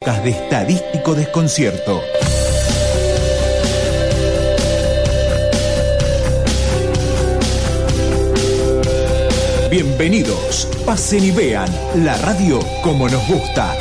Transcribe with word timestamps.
de 0.00 0.30
estadístico 0.30 1.14
desconcierto. 1.14 2.00
Bienvenidos, 9.70 10.66
pasen 10.86 11.24
y 11.24 11.30
vean 11.32 11.68
la 11.96 12.16
radio 12.16 12.60
como 12.82 13.10
nos 13.10 13.28
gusta. 13.28 13.76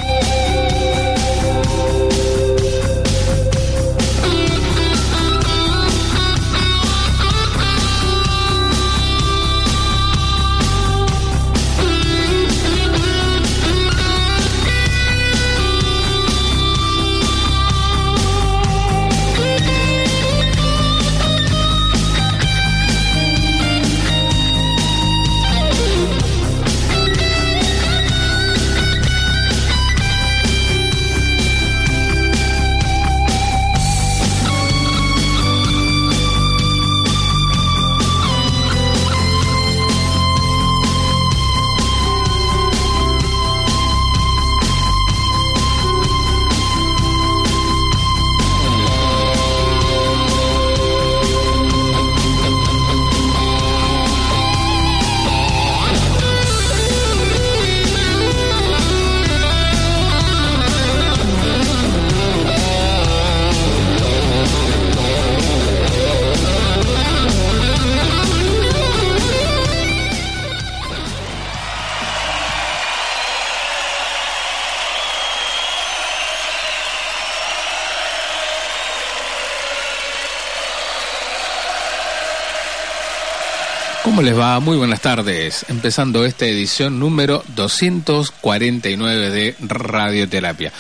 Les 84.30 84.38
va? 84.38 84.60
Muy 84.60 84.78
buenas 84.78 85.02
tardes. 85.02 85.66
Empezando 85.70 86.24
esta 86.24 86.46
edición 86.46 87.00
número 87.00 87.44
249 87.56 89.32
de 89.32 89.56
Radioterapia. 89.60 90.72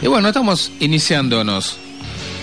Y 0.00 0.06
bueno, 0.06 0.28
estamos 0.28 0.70
iniciándonos. 0.78 1.78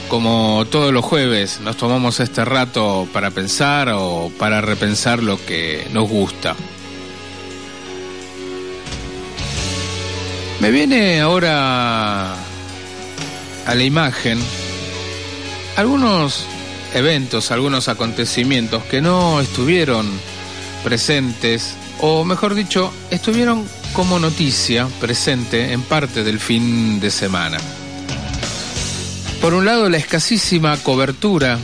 Como 0.10 0.68
todos 0.70 0.92
los 0.92 1.06
jueves, 1.06 1.62
nos 1.62 1.78
tomamos 1.78 2.20
este 2.20 2.44
rato 2.44 3.08
para 3.14 3.32
pensar 3.32 3.94
o 3.96 4.30
para 4.38 4.60
repensar 4.60 5.24
lo 5.24 5.38
que 5.46 5.88
nos 5.94 6.10
gusta. 6.10 6.54
Me 10.60 10.72
viene 10.72 11.20
ahora 11.22 12.34
a 12.34 13.76
la 13.76 13.84
imagen 13.84 14.40
algunos 15.76 16.46
eventos, 16.94 17.52
algunos 17.52 17.90
acontecimientos 17.90 18.84
que 18.86 19.02
no 19.02 19.42
estuvieron 19.42 20.08
presentes, 20.84 21.76
o 22.00 22.24
mejor 22.24 22.56
dicho, 22.56 22.94
estuvieron 23.12 23.66
como 23.94 24.20
noticia 24.20 24.88
presente 25.02 25.74
en 25.74 25.82
parte 25.82 26.24
del 26.24 26.40
fin 26.40 27.00
de 27.00 27.12
semana. 27.12 27.58
Por 29.42 29.54
un 29.54 29.66
lado, 29.66 29.90
la 29.90 29.98
escasísima 29.98 30.78
cobertura 30.78 31.60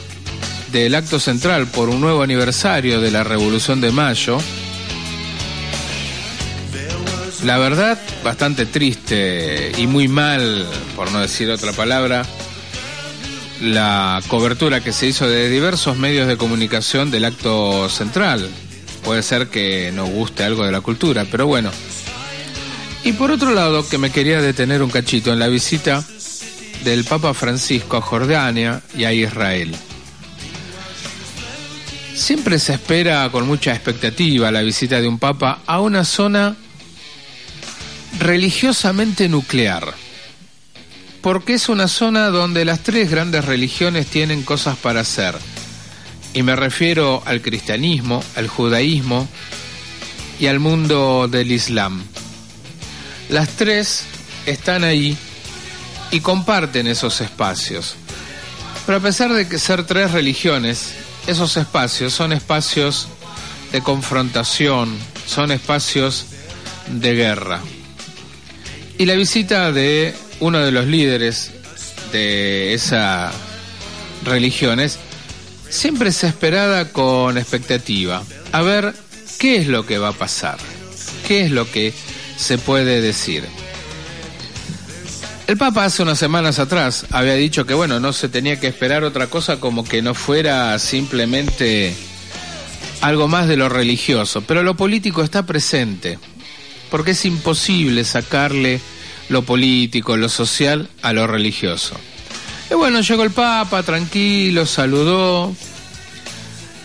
del 0.72 0.96
acto 0.96 1.20
central 1.20 1.68
por 1.68 1.90
un 1.90 2.02
nuevo 2.02 2.24
aniversario 2.24 3.02
de 3.02 3.12
la 3.12 3.24
Revolución 3.24 3.82
de 3.82 3.92
Mayo, 3.92 4.38
la 7.44 7.58
verdad, 7.58 8.00
bastante 8.24 8.66
triste 8.66 9.72
y 9.78 9.88
muy 9.88 10.08
mal, 10.08 10.68
por 10.96 11.12
no 11.12 11.20
decir 11.20 11.50
otra 11.50 11.72
palabra, 11.74 12.24
la 13.62 14.22
cobertura 14.28 14.84
que 14.84 14.92
se 14.92 15.08
hizo 15.08 15.28
de 15.28 15.50
diversos 15.50 15.98
medios 15.98 16.28
de 16.28 16.38
comunicación 16.38 17.10
del 17.12 17.26
acto 17.26 17.90
central. 17.90 18.48
Puede 19.04 19.24
ser 19.24 19.48
que 19.48 19.92
nos 19.92 20.10
guste 20.10 20.44
algo 20.44 20.66
de 20.66 20.72
la 20.72 20.82
cultura, 20.82 21.26
pero 21.30 21.48
bueno. 21.48 21.72
Y 23.04 23.14
por 23.14 23.32
otro 23.32 23.52
lado, 23.54 23.88
que 23.88 23.98
me 23.98 24.12
quería 24.12 24.42
detener 24.42 24.84
un 24.84 24.92
cachito 24.92 25.34
en 25.34 25.40
la 25.40 25.48
visita 25.48 26.04
del 26.84 27.04
Papa 27.04 27.34
Francisco 27.34 27.98
a 27.98 28.02
Jordania 28.02 28.82
y 28.96 29.06
a 29.06 29.14
Israel. 29.14 29.76
Siempre 32.14 32.60
se 32.60 32.74
espera 32.74 33.28
con 33.32 33.48
mucha 33.48 33.74
expectativa 33.74 34.52
la 34.52 34.62
visita 34.62 35.02
de 35.02 35.08
un 35.08 35.18
Papa 35.18 35.62
a 35.66 35.80
una 35.82 36.06
zona 36.06 36.56
religiosamente 38.22 39.28
nuclear, 39.28 39.96
porque 41.22 41.56
es 41.56 41.70
una 41.70 41.88
zona 41.88 42.28
donde 42.28 42.66
las 42.66 42.82
tres 42.82 43.10
grandes 43.10 43.46
religiones 43.46 44.06
tienen 44.06 44.44
cosas 44.44 44.78
para 44.78 45.02
hacer. 45.02 45.36
Y 46.36 46.44
me 46.44 46.56
refiero 46.56 47.24
al 47.26 47.42
cristianismo, 47.42 48.24
al 48.36 48.48
judaísmo 48.48 49.28
y 50.40 50.46
al 50.46 50.60
mundo 50.60 51.28
del 51.28 51.52
Islam. 51.52 52.04
Las 53.30 53.50
tres 53.50 54.04
están 54.46 54.84
ahí 54.84 55.18
y 56.12 56.20
comparten 56.20 56.86
esos 56.86 57.22
espacios. 57.22 57.96
Pero 58.86 59.00
a 59.00 59.02
pesar 59.02 59.34
de 59.34 59.48
que 59.48 59.58
ser 59.58 59.84
tres 59.88 60.12
religiones, 60.12 60.94
esos 61.26 61.58
espacios 61.58 62.14
son 62.14 62.34
espacios 62.34 63.08
de 63.72 63.82
confrontación, 63.82 64.96
son 65.26 65.52
espacios 65.52 66.28
de 66.88 67.16
guerra. 67.16 67.62
Y 69.02 69.08
la 69.08 69.16
visita 69.16 69.72
de 69.72 70.14
uno 70.42 70.60
de 70.60 70.72
los 70.72 70.86
líderes 70.86 71.50
de 72.12 72.76
esa 72.76 73.32
religiones 74.24 75.00
siempre 75.70 76.10
es 76.10 76.24
esperada 76.24 76.90
con 76.90 77.36
expectativa. 77.40 78.22
A 78.52 78.62
ver 78.62 78.94
qué 79.40 79.56
es 79.56 79.66
lo 79.66 79.88
que 79.88 79.98
va 79.98 80.10
a 80.10 80.14
pasar, 80.14 80.58
qué 81.28 81.42
es 81.42 81.50
lo 81.50 81.68
que 81.72 81.96
se 82.38 82.60
puede 82.60 83.02
decir. 83.02 83.44
El 85.48 85.58
Papa 85.58 85.86
hace 85.86 86.04
unas 86.04 86.20
semanas 86.20 86.60
atrás 86.60 87.08
había 87.10 87.34
dicho 87.34 87.66
que 87.66 87.74
bueno, 87.74 88.00
no 88.00 88.14
se 88.14 88.30
tenía 88.30 88.60
que 88.60 88.68
esperar 88.68 89.04
otra 89.04 89.26
cosa 89.26 89.60
como 89.60 89.84
que 89.84 90.04
no 90.04 90.14
fuera 90.14 90.78
simplemente 90.78 91.96
algo 93.02 93.28
más 93.28 93.48
de 93.48 93.58
lo 93.58 93.68
religioso, 93.68 94.42
pero 94.42 94.62
lo 94.62 94.76
político 94.76 95.24
está 95.24 95.44
presente 95.44 96.20
porque 96.92 97.12
es 97.12 97.26
imposible 97.26 98.04
sacarle 98.04 98.80
lo 99.32 99.44
político, 99.44 100.18
lo 100.18 100.30
social 100.30 100.90
a 101.02 101.14
lo 101.14 101.26
religioso. 101.26 101.96
Y 102.70 102.76
bueno, 102.76 103.02
llegó 103.02 103.24
el 103.24 103.32
Papa, 103.32 103.82
tranquilo, 103.82 104.66
saludó, 104.66 105.56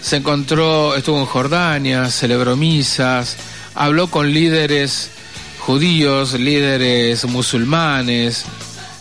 se 0.00 0.16
encontró, 0.16 0.94
estuvo 0.94 1.18
en 1.18 1.26
Jordania, 1.26 2.08
celebró 2.08 2.56
misas, 2.56 3.36
habló 3.74 4.06
con 4.08 4.32
líderes 4.32 5.10
judíos, 5.58 6.34
líderes 6.34 7.24
musulmanes, 7.24 8.44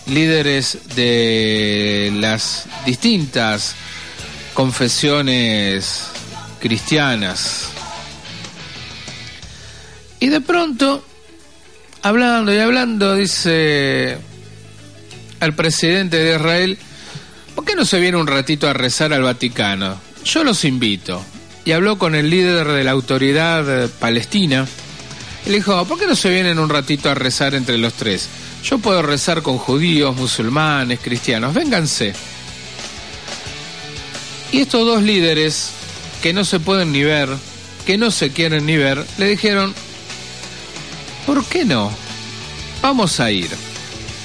líderes 0.08 0.80
de 0.96 2.12
las 2.16 2.66
distintas 2.86 3.76
confesiones 4.56 6.06
cristianas. 6.60 7.70
Y 10.20 10.30
de 10.30 10.42
pronto, 10.42 11.06
hablando 12.06 12.54
y 12.54 12.60
hablando, 12.60 13.16
dice 13.16 14.16
al 15.40 15.56
presidente 15.56 16.18
de 16.18 16.36
Israel, 16.36 16.78
¿por 17.56 17.66
qué 17.66 17.76
no 17.76 17.84
se 17.84 18.00
viene 18.00 18.18
un 18.18 18.28
ratito 18.28 18.70
a 18.70 18.74
rezar 18.74 19.12
al 19.12 19.24
Vaticano? 19.24 20.00
Yo 20.24 20.44
los 20.44 20.66
invito. 20.66 21.26
Y 21.66 21.72
habló 21.72 21.98
con 21.98 22.14
el 22.14 22.30
líder 22.30 22.68
de 22.68 22.84
la 22.84 22.92
autoridad 22.92 23.90
palestina. 24.00 24.68
Y 25.48 25.50
le 25.50 25.56
dijo, 25.56 25.84
¿por 25.86 25.98
qué 25.98 26.06
no 26.06 26.16
se 26.16 26.30
vienen 26.30 26.60
un 26.60 26.70
ratito 26.70 27.10
a 27.10 27.16
rezar 27.16 27.56
entre 27.56 27.80
los 27.80 27.94
tres? 27.94 28.30
Yo 28.64 28.78
puedo 28.78 29.02
rezar 29.02 29.42
con 29.42 29.58
judíos, 29.58 30.16
musulmanes, 30.16 31.00
cristianos. 31.00 31.56
Vénganse. 31.56 32.14
Y 34.52 34.60
estos 34.60 34.86
dos 34.86 35.02
líderes 35.02 35.72
que 36.22 36.34
no 36.34 36.46
se 36.46 36.60
pueden 36.60 36.92
ni 36.92 37.04
ver, 37.04 37.30
que 37.88 37.98
no 37.98 38.12
se 38.12 38.30
quieren 38.30 38.68
ni 38.68 38.78
ver, 38.78 39.04
le 39.18 39.28
dijeron, 39.28 39.74
¿por 41.26 41.46
qué 41.46 41.66
no? 41.66 41.92
Vamos 42.82 43.20
a 43.20 43.32
ir. 43.32 43.50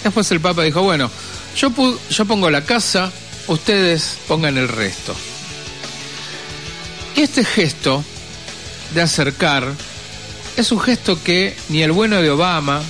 Después 0.03 0.31
el 0.31 0.41
Papa 0.41 0.63
dijo, 0.63 0.83
bueno, 0.83 1.11
yo, 1.57 1.73
yo 2.11 2.25
pongo 2.25 2.51
la 2.51 2.65
casa, 2.65 3.13
ustedes 3.47 4.19
pongan 4.29 4.57
el 4.59 4.69
resto. 4.69 5.15
Y 7.17 7.23
este 7.23 7.45
gesto 7.45 8.05
de 8.95 9.03
acercar 9.03 9.65
es 10.57 10.73
un 10.73 10.81
gesto 10.81 11.23
que 11.23 11.57
ni 11.69 11.83
el 11.83 11.93
bueno 11.93 12.21
de 12.23 12.31
Obama, 12.31 12.83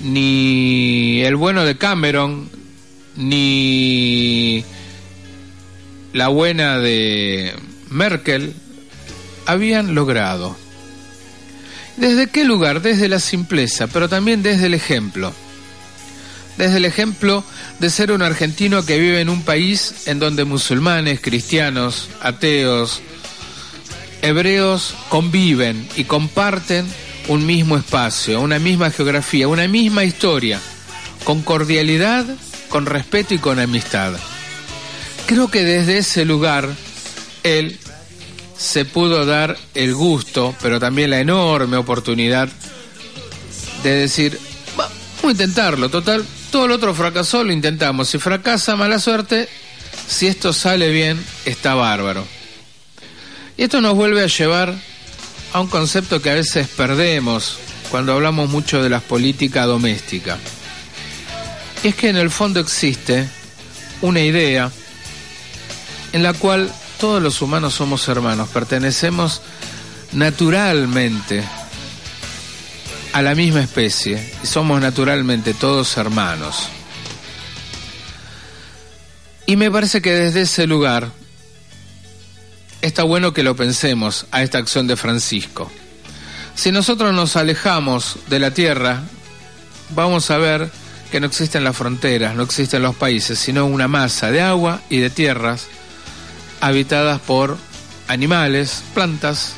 ni 0.00 1.22
el 1.22 1.36
bueno 1.36 1.64
de 1.64 1.76
Cameron, 1.76 2.50
ni 3.16 4.64
la 6.12 6.28
buena 6.28 6.78
de 6.78 7.54
Merkel 7.90 8.54
habían 9.46 9.94
logrado. 9.94 10.56
¿Desde 11.96 12.28
qué 12.28 12.44
lugar? 12.44 12.82
Desde 12.82 13.08
la 13.08 13.20
simpleza, 13.20 13.86
pero 13.86 14.08
también 14.08 14.42
desde 14.42 14.66
el 14.66 14.74
ejemplo. 14.74 15.32
Desde 16.58 16.76
el 16.76 16.84
ejemplo 16.84 17.44
de 17.78 17.90
ser 17.90 18.12
un 18.12 18.22
argentino 18.22 18.84
que 18.84 18.98
vive 18.98 19.20
en 19.20 19.28
un 19.28 19.42
país 19.42 20.06
en 20.06 20.18
donde 20.18 20.44
musulmanes, 20.44 21.20
cristianos, 21.20 22.08
ateos, 22.20 23.00
hebreos 24.22 24.94
conviven 25.08 25.86
y 25.96 26.04
comparten 26.04 26.86
un 27.28 27.46
mismo 27.46 27.76
espacio, 27.76 28.40
una 28.40 28.58
misma 28.58 28.90
geografía, 28.90 29.48
una 29.48 29.66
misma 29.68 30.04
historia, 30.04 30.60
con 31.24 31.42
cordialidad, 31.42 32.24
con 32.68 32.86
respeto 32.86 33.34
y 33.34 33.38
con 33.38 33.58
amistad. 33.58 34.14
Creo 35.26 35.50
que 35.50 35.64
desde 35.64 35.98
ese 35.98 36.24
lugar 36.24 36.68
él 37.42 37.78
se 38.56 38.84
pudo 38.84 39.26
dar 39.26 39.56
el 39.74 39.94
gusto, 39.94 40.54
pero 40.62 40.78
también 40.80 41.10
la 41.10 41.20
enorme 41.20 41.76
oportunidad 41.76 42.48
de 43.82 43.90
decir, 43.90 44.38
vamos 44.76 44.94
a 45.22 45.30
intentarlo, 45.30 45.88
total, 45.88 46.24
todo 46.50 46.68
lo 46.68 46.76
otro 46.76 46.94
fracasó, 46.94 47.44
lo 47.44 47.52
intentamos, 47.52 48.08
si 48.08 48.18
fracasa, 48.18 48.76
mala 48.76 48.98
suerte, 48.98 49.48
si 50.06 50.26
esto 50.26 50.52
sale 50.52 50.90
bien, 50.90 51.22
está 51.44 51.74
bárbaro. 51.74 52.26
Y 53.56 53.64
esto 53.64 53.80
nos 53.80 53.94
vuelve 53.94 54.22
a 54.22 54.26
llevar 54.26 54.74
a 55.52 55.60
un 55.60 55.68
concepto 55.68 56.20
que 56.20 56.30
a 56.30 56.34
veces 56.34 56.68
perdemos 56.68 57.58
cuando 57.90 58.12
hablamos 58.12 58.48
mucho 58.50 58.82
de 58.82 58.90
las 58.90 59.02
políticas 59.02 59.66
domésticas. 59.66 60.38
Y 61.82 61.88
es 61.88 61.94
que 61.94 62.08
en 62.08 62.16
el 62.16 62.30
fondo 62.30 62.60
existe 62.60 63.28
una 64.00 64.20
idea 64.20 64.70
en 66.12 66.22
la 66.22 66.32
cual 66.32 66.72
todos 67.04 67.22
los 67.22 67.42
humanos 67.42 67.74
somos 67.74 68.08
hermanos, 68.08 68.48
pertenecemos 68.48 69.42
naturalmente 70.12 71.44
a 73.12 73.20
la 73.20 73.34
misma 73.34 73.60
especie 73.60 74.32
y 74.42 74.46
somos 74.46 74.80
naturalmente 74.80 75.52
todos 75.52 75.98
hermanos. 75.98 76.70
Y 79.44 79.56
me 79.56 79.70
parece 79.70 80.00
que 80.00 80.14
desde 80.14 80.40
ese 80.40 80.66
lugar 80.66 81.10
está 82.80 83.02
bueno 83.02 83.34
que 83.34 83.42
lo 83.42 83.54
pensemos 83.54 84.24
a 84.30 84.42
esta 84.42 84.56
acción 84.56 84.86
de 84.86 84.96
Francisco. 84.96 85.70
Si 86.54 86.72
nosotros 86.72 87.12
nos 87.12 87.36
alejamos 87.36 88.16
de 88.30 88.38
la 88.38 88.52
tierra, 88.52 89.02
vamos 89.90 90.30
a 90.30 90.38
ver 90.38 90.70
que 91.12 91.20
no 91.20 91.26
existen 91.26 91.64
las 91.64 91.76
fronteras, 91.76 92.34
no 92.34 92.44
existen 92.44 92.80
los 92.80 92.96
países, 92.96 93.38
sino 93.38 93.66
una 93.66 93.88
masa 93.88 94.30
de 94.30 94.40
agua 94.40 94.80
y 94.88 95.00
de 95.00 95.10
tierras 95.10 95.66
habitadas 96.64 97.20
por 97.20 97.58
animales, 98.08 98.82
plantas 98.94 99.52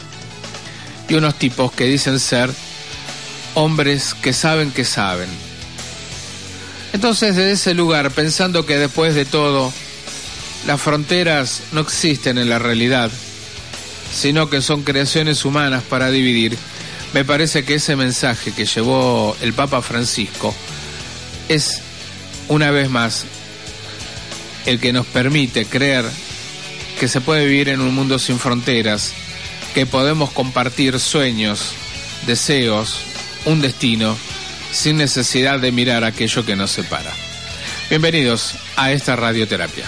y 1.09 1.15
unos 1.15 1.37
tipos 1.37 1.71
que 1.71 1.85
dicen 1.85 2.19
ser 2.19 2.51
hombres 3.55 4.13
que 4.15 4.33
saben 4.33 4.73
que 4.73 4.85
saben. 4.85 5.29
Entonces, 6.93 7.37
desde 7.37 7.53
ese 7.53 7.75
lugar, 7.75 8.11
pensando 8.11 8.67
que 8.67 8.77
después 8.77 9.15
de 9.15 9.25
todo 9.25 9.73
las 10.67 10.81
fronteras 10.81 11.61
no 11.71 11.83
existen 11.83 12.39
en 12.39 12.49
la 12.49 12.59
realidad, 12.59 13.13
sino 14.13 14.51
que 14.51 14.61
son 14.61 14.83
creaciones 14.83 15.45
humanas 15.45 15.85
para 15.85 16.11
dividir. 16.11 16.59
Me 17.15 17.25
parece 17.25 17.65
que 17.65 17.77
ese 17.77 17.95
mensaje 17.95 18.51
que 18.51 18.67
llevó 18.67 19.37
el 19.43 19.53
Papa 19.53 19.81
Francisco 19.81 20.53
es, 21.49 21.83
una 22.49 22.73
vez 22.73 22.91
más, 22.91 23.27
el 24.67 24.81
que 24.81 24.93
nos 24.93 25.07
permite 25.07 25.67
creer 25.67 26.05
que 26.99 27.09
se 27.09 27.21
puede 27.21 27.47
vivir 27.47 27.69
en 27.69 27.81
un 27.81 27.95
mundo 27.95 28.19
sin 28.19 28.39
fronteras, 28.39 29.13
que 29.75 29.87
podemos 29.87 30.31
compartir 30.31 30.99
sueños, 30.99 31.75
deseos, 32.27 33.01
un 33.45 33.61
destino, 33.61 34.17
sin 34.73 34.97
necesidad 34.97 35.61
de 35.61 35.73
mirar 35.73 36.05
aquello 36.05 36.45
que 36.45 36.57
nos 36.57 36.71
separa. 36.71 37.13
Bienvenidos 37.91 38.55
a 38.77 38.93
esta 38.93 39.15
radioterapia. 39.15 39.85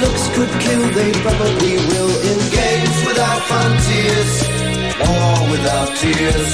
looks 0.00 0.24
could 0.36 0.52
kill, 0.60 0.84
they 0.98 1.12
probably 1.24 1.74
will 1.90 2.12
in 2.30 2.38
games 2.50 2.96
without 3.06 3.40
frontiers 3.50 4.60
war 5.00 5.50
without 5.50 5.88
tears. 5.96 6.52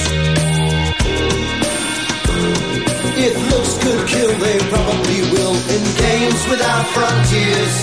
If 3.27 3.35
looks 3.51 3.73
could 3.83 4.03
kill, 4.09 4.33
they 4.39 4.59
probably 4.75 5.21
will 5.35 5.57
in 5.75 5.85
games 6.07 6.41
without 6.53 6.87
frontiers, 6.97 7.75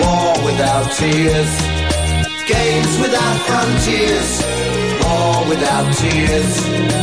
war 0.00 0.32
without 0.44 0.86
tears. 0.92 1.52
Games 2.46 2.92
without 3.02 3.36
frontiers, 3.48 4.30
war 5.04 5.48
without 5.48 5.86
tears. 6.00 6.99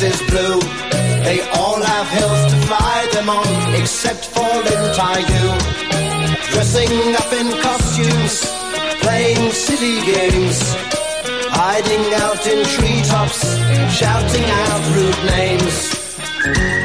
is 0.00 0.18
blue. 0.30 0.60
They 1.26 1.40
all 1.58 1.80
have 1.82 2.08
hills 2.08 2.52
to 2.52 2.58
fly 2.66 3.08
them 3.12 3.28
on, 3.28 3.74
except 3.74 4.24
for 4.26 4.48
little 4.68 4.92
Taigu. 4.94 5.44
Dressing 6.52 6.94
up 7.20 7.32
in 7.40 7.48
costumes, 7.60 8.34
playing 9.02 9.50
silly 9.50 10.00
games, 10.12 10.58
hiding 11.50 12.06
out 12.24 12.46
in 12.46 12.64
treetops, 12.74 13.40
shouting 13.98 14.46
out 14.62 14.82
rude 14.94 15.20
names. 15.36 16.81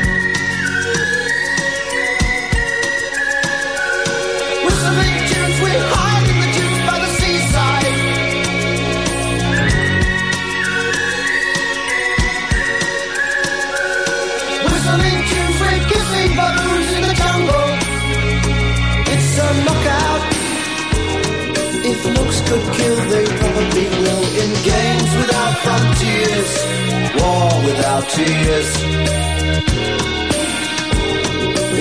Tears. 28.09 28.69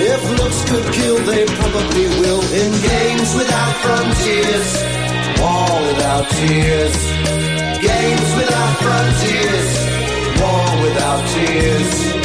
If 0.09 0.21
looks 0.39 0.59
could 0.69 0.93
kill, 0.93 1.17
they 1.25 1.45
probably 1.45 2.07
will. 2.21 2.41
In 2.61 2.71
games 2.71 3.29
without 3.35 3.73
frontiers, 3.85 4.67
war 5.41 5.71
without 5.87 6.25
tears. 6.29 6.95
Games 7.81 8.29
without 8.39 8.73
frontiers, 8.85 9.69
war 10.41 10.83
without 10.83 11.21
tears. 11.29 12.16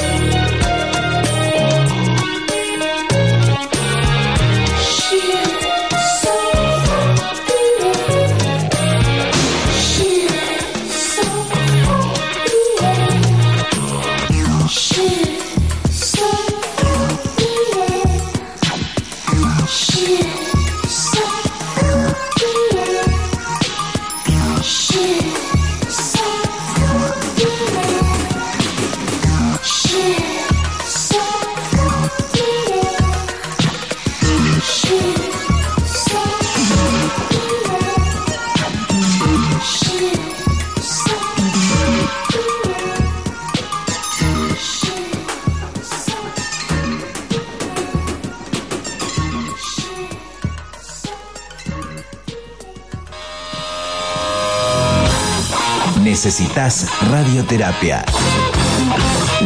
Necesitas 56.52 56.84
radioterapia. 57.10 58.04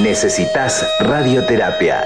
Necesitas 0.03 0.85
radioterapia. 0.99 2.05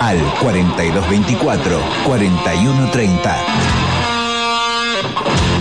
Al 0.00 0.18
4224 0.40 1.82
4130. 2.06 3.36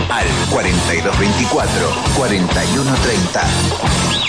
Al 0.10 0.28
4224 0.50 1.92
4130. 2.16 4.29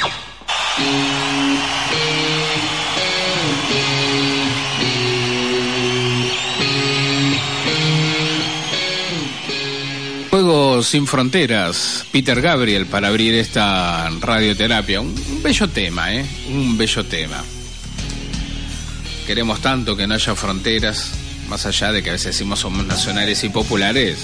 Sin 10.82 11.06
fronteras, 11.06 12.04
Peter 12.10 12.40
Gabriel, 12.40 12.86
para 12.86 13.06
abrir 13.06 13.34
esta 13.34 14.10
radioterapia. 14.20 15.00
Un, 15.00 15.14
un 15.30 15.42
bello 15.42 15.68
tema, 15.68 16.12
¿eh? 16.12 16.26
Un 16.48 16.76
bello 16.76 17.04
tema. 17.04 17.44
Queremos 19.28 19.60
tanto 19.60 19.96
que 19.96 20.08
no 20.08 20.14
haya 20.14 20.34
fronteras, 20.34 21.12
más 21.48 21.66
allá 21.66 21.92
de 21.92 22.02
que 22.02 22.10
a 22.10 22.14
veces 22.14 22.32
decimos 22.32 22.58
somos 22.58 22.84
nacionales 22.84 23.44
y 23.44 23.48
populares. 23.50 24.18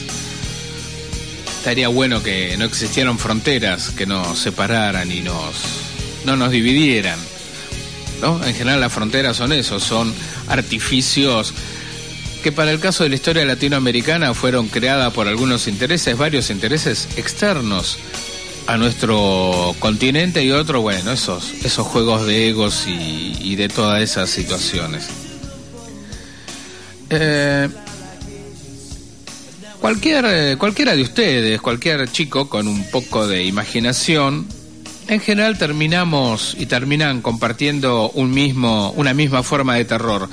Estaría 1.58 1.86
bueno 1.88 2.20
que 2.20 2.56
no 2.56 2.64
existieran 2.64 3.20
fronteras 3.20 3.90
que 3.90 4.06
nos 4.06 4.36
separaran 4.36 5.12
y 5.12 5.20
nos 5.20 5.54
no 6.24 6.36
nos 6.36 6.50
dividieran. 6.50 7.20
¿no? 8.20 8.44
En 8.44 8.54
general 8.54 8.80
las 8.80 8.92
fronteras 8.92 9.36
son 9.36 9.52
eso, 9.52 9.78
son 9.78 10.12
artificios 10.48 11.54
que 12.46 12.52
para 12.52 12.70
el 12.70 12.78
caso 12.78 13.02
de 13.02 13.08
la 13.08 13.16
historia 13.16 13.44
latinoamericana 13.44 14.32
fueron 14.32 14.68
creadas 14.68 15.12
por 15.12 15.26
algunos 15.26 15.66
intereses, 15.66 16.16
varios 16.16 16.48
intereses 16.48 17.08
externos 17.16 17.98
a 18.68 18.76
nuestro 18.76 19.74
continente 19.80 20.44
y 20.44 20.52
otro, 20.52 20.80
bueno, 20.80 21.10
esos, 21.10 21.54
esos 21.64 21.84
juegos 21.88 22.24
de 22.24 22.50
egos 22.50 22.84
y, 22.86 23.56
de 23.56 23.68
todas 23.68 24.00
esas 24.00 24.30
situaciones. 24.30 25.08
Eh, 27.10 27.68
cualquier, 29.80 30.56
cualquiera 30.56 30.94
de 30.94 31.02
ustedes, 31.02 31.60
cualquier 31.60 32.08
chico 32.12 32.48
con 32.48 32.68
un 32.68 32.88
poco 32.92 33.26
de 33.26 33.42
imaginación, 33.42 34.46
en 35.08 35.18
general 35.18 35.58
terminamos 35.58 36.54
y 36.56 36.66
terminan 36.66 37.22
compartiendo 37.22 38.08
un 38.10 38.30
mismo, 38.30 38.92
una 38.92 39.14
misma 39.14 39.42
forma 39.42 39.74
de 39.74 39.84
terror 39.84 40.28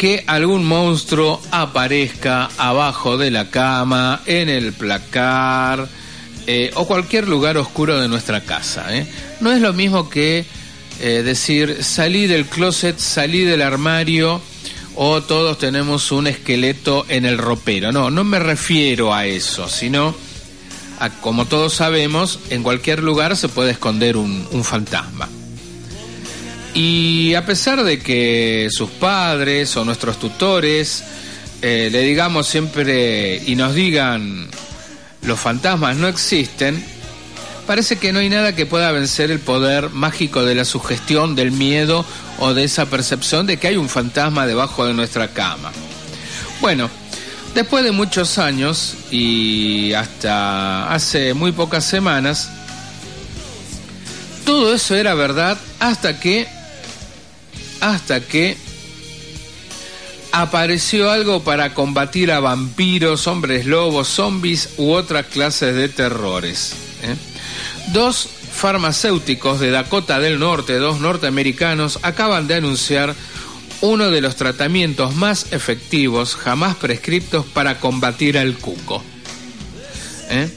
que 0.00 0.24
algún 0.26 0.64
monstruo 0.64 1.42
aparezca 1.50 2.48
abajo 2.56 3.18
de 3.18 3.30
la 3.30 3.50
cama, 3.50 4.22
en 4.24 4.48
el 4.48 4.72
placar 4.72 5.86
eh, 6.46 6.70
o 6.74 6.86
cualquier 6.86 7.28
lugar 7.28 7.58
oscuro 7.58 8.00
de 8.00 8.08
nuestra 8.08 8.40
casa. 8.40 8.96
¿eh? 8.96 9.06
No 9.40 9.52
es 9.52 9.60
lo 9.60 9.74
mismo 9.74 10.08
que 10.08 10.46
eh, 11.02 11.22
decir 11.22 11.84
salí 11.84 12.26
del 12.26 12.46
closet, 12.46 12.98
salí 12.98 13.40
del 13.40 13.60
armario 13.60 14.40
o 14.96 15.20
todos 15.20 15.58
tenemos 15.58 16.10
un 16.12 16.28
esqueleto 16.28 17.04
en 17.10 17.26
el 17.26 17.36
ropero. 17.36 17.92
No, 17.92 18.10
no 18.10 18.24
me 18.24 18.38
refiero 18.38 19.12
a 19.12 19.26
eso, 19.26 19.68
sino 19.68 20.14
a 20.98 21.10
como 21.10 21.44
todos 21.44 21.74
sabemos, 21.74 22.38
en 22.48 22.62
cualquier 22.62 23.02
lugar 23.02 23.36
se 23.36 23.50
puede 23.50 23.72
esconder 23.72 24.16
un, 24.16 24.48
un 24.50 24.64
fantasma. 24.64 25.28
Y 26.74 27.34
a 27.34 27.44
pesar 27.44 27.82
de 27.82 27.98
que 27.98 28.68
sus 28.70 28.90
padres 28.90 29.76
o 29.76 29.84
nuestros 29.84 30.18
tutores 30.18 31.02
eh, 31.62 31.90
le 31.92 32.00
digamos 32.02 32.46
siempre 32.46 33.42
y 33.44 33.54
nos 33.54 33.74
digan 33.74 34.48
los 35.22 35.38
fantasmas 35.38 35.96
no 35.96 36.08
existen, 36.08 36.82
parece 37.66 37.98
que 37.98 38.12
no 38.12 38.20
hay 38.20 38.30
nada 38.30 38.54
que 38.54 38.64
pueda 38.64 38.90
vencer 38.92 39.30
el 39.30 39.40
poder 39.40 39.90
mágico 39.90 40.42
de 40.42 40.54
la 40.54 40.64
sugestión, 40.64 41.34
del 41.34 41.52
miedo 41.52 42.04
o 42.38 42.54
de 42.54 42.64
esa 42.64 42.86
percepción 42.86 43.46
de 43.46 43.58
que 43.58 43.68
hay 43.68 43.76
un 43.76 43.90
fantasma 43.90 44.46
debajo 44.46 44.86
de 44.86 44.94
nuestra 44.94 45.28
cama. 45.28 45.70
Bueno, 46.62 46.88
después 47.54 47.84
de 47.84 47.92
muchos 47.92 48.38
años 48.38 48.94
y 49.10 49.92
hasta 49.92 50.90
hace 50.90 51.34
muy 51.34 51.52
pocas 51.52 51.84
semanas, 51.84 52.50
todo 54.46 54.74
eso 54.74 54.94
era 54.94 55.12
verdad 55.12 55.58
hasta 55.78 56.18
que 56.18 56.48
hasta 57.80 58.20
que 58.20 58.56
apareció 60.32 61.10
algo 61.10 61.42
para 61.42 61.74
combatir 61.74 62.30
a 62.30 62.40
vampiros, 62.40 63.26
hombres 63.26 63.66
lobos, 63.66 64.08
zombies 64.08 64.70
u 64.76 64.92
otras 64.92 65.26
clases 65.26 65.74
de 65.74 65.88
terrores. 65.88 66.74
¿eh? 67.02 67.16
Dos 67.92 68.28
farmacéuticos 68.52 69.60
de 69.60 69.70
Dakota 69.70 70.20
del 70.20 70.38
Norte, 70.38 70.74
dos 70.74 71.00
norteamericanos, 71.00 71.98
acaban 72.02 72.46
de 72.46 72.56
anunciar 72.56 73.14
uno 73.80 74.10
de 74.10 74.20
los 74.20 74.36
tratamientos 74.36 75.14
más 75.14 75.52
efectivos 75.52 76.36
jamás 76.36 76.76
prescriptos 76.76 77.46
para 77.46 77.80
combatir 77.80 78.36
al 78.36 78.54
cuco. 78.58 79.02
¿eh? 80.28 80.48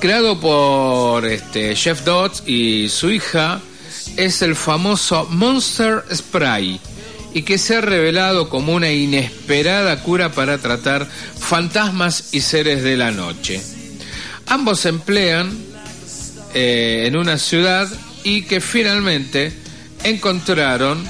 Creado 0.00 0.38
por 0.38 1.24
este, 1.24 1.74
Jeff 1.74 2.04
Dodds 2.04 2.42
y 2.46 2.90
su 2.90 3.10
hija, 3.10 3.60
es 4.16 4.42
el 4.42 4.56
famoso 4.56 5.26
Monster 5.30 6.04
Spray 6.12 6.80
y 7.34 7.42
que 7.42 7.58
se 7.58 7.76
ha 7.76 7.80
revelado 7.80 8.48
como 8.48 8.72
una 8.72 8.90
inesperada 8.90 10.02
cura 10.02 10.32
para 10.32 10.58
tratar 10.58 11.06
fantasmas 11.38 12.32
y 12.32 12.40
seres 12.40 12.82
de 12.82 12.96
la 12.96 13.10
noche. 13.10 13.60
Ambos 14.46 14.80
se 14.80 14.88
emplean 14.88 15.50
eh, 16.54 17.04
en 17.06 17.16
una 17.16 17.36
ciudad 17.36 17.88
y 18.24 18.42
que 18.42 18.60
finalmente 18.60 19.52
encontraron 20.02 21.04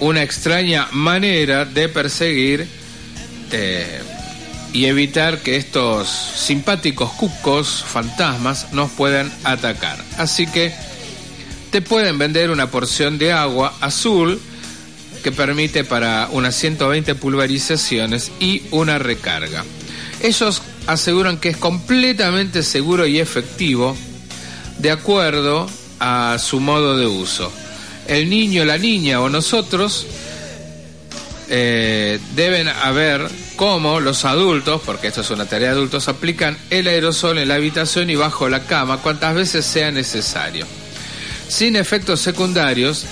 una 0.00 0.22
extraña 0.22 0.88
manera 0.92 1.64
de 1.64 1.88
perseguir 1.88 2.66
eh, 3.52 4.00
y 4.72 4.86
evitar 4.86 5.38
que 5.38 5.56
estos 5.56 6.08
simpáticos 6.08 7.10
cucos 7.12 7.84
fantasmas 7.86 8.72
nos 8.72 8.90
puedan 8.90 9.30
atacar. 9.44 10.02
Así 10.16 10.46
que 10.46 10.72
te 11.70 11.82
pueden 11.82 12.18
vender 12.18 12.50
una 12.50 12.70
porción 12.70 13.18
de 13.18 13.32
agua 13.32 13.74
azul 13.80 14.40
que 15.22 15.32
permite 15.32 15.84
para 15.84 16.28
unas 16.32 16.54
120 16.56 17.14
pulverizaciones 17.14 18.32
y 18.40 18.62
una 18.70 18.98
recarga. 18.98 19.64
Ellos 20.22 20.62
aseguran 20.86 21.38
que 21.38 21.50
es 21.50 21.56
completamente 21.56 22.62
seguro 22.62 23.06
y 23.06 23.20
efectivo 23.20 23.96
de 24.78 24.90
acuerdo 24.90 25.68
a 26.00 26.38
su 26.38 26.60
modo 26.60 26.96
de 26.96 27.06
uso. 27.06 27.52
El 28.06 28.28
niño, 28.28 28.64
la 28.64 28.78
niña 28.78 29.20
o 29.20 29.28
nosotros 29.28 30.06
eh, 31.48 32.18
deben 32.34 32.68
haber 32.68 33.28
cómo 33.56 34.00
los 34.00 34.24
adultos, 34.24 34.80
porque 34.84 35.08
esto 35.08 35.20
es 35.20 35.30
una 35.30 35.46
tarea 35.46 35.68
de 35.68 35.74
adultos, 35.74 36.08
aplican 36.08 36.56
el 36.70 36.88
aerosol 36.88 37.38
en 37.38 37.48
la 37.48 37.56
habitación 37.56 38.08
y 38.08 38.16
bajo 38.16 38.48
la 38.48 38.64
cama 38.64 38.98
cuantas 38.98 39.34
veces 39.34 39.66
sea 39.66 39.90
necesario. 39.90 40.66
Sin 41.50 41.74
efectos 41.74 42.20
secundarios, 42.20 43.04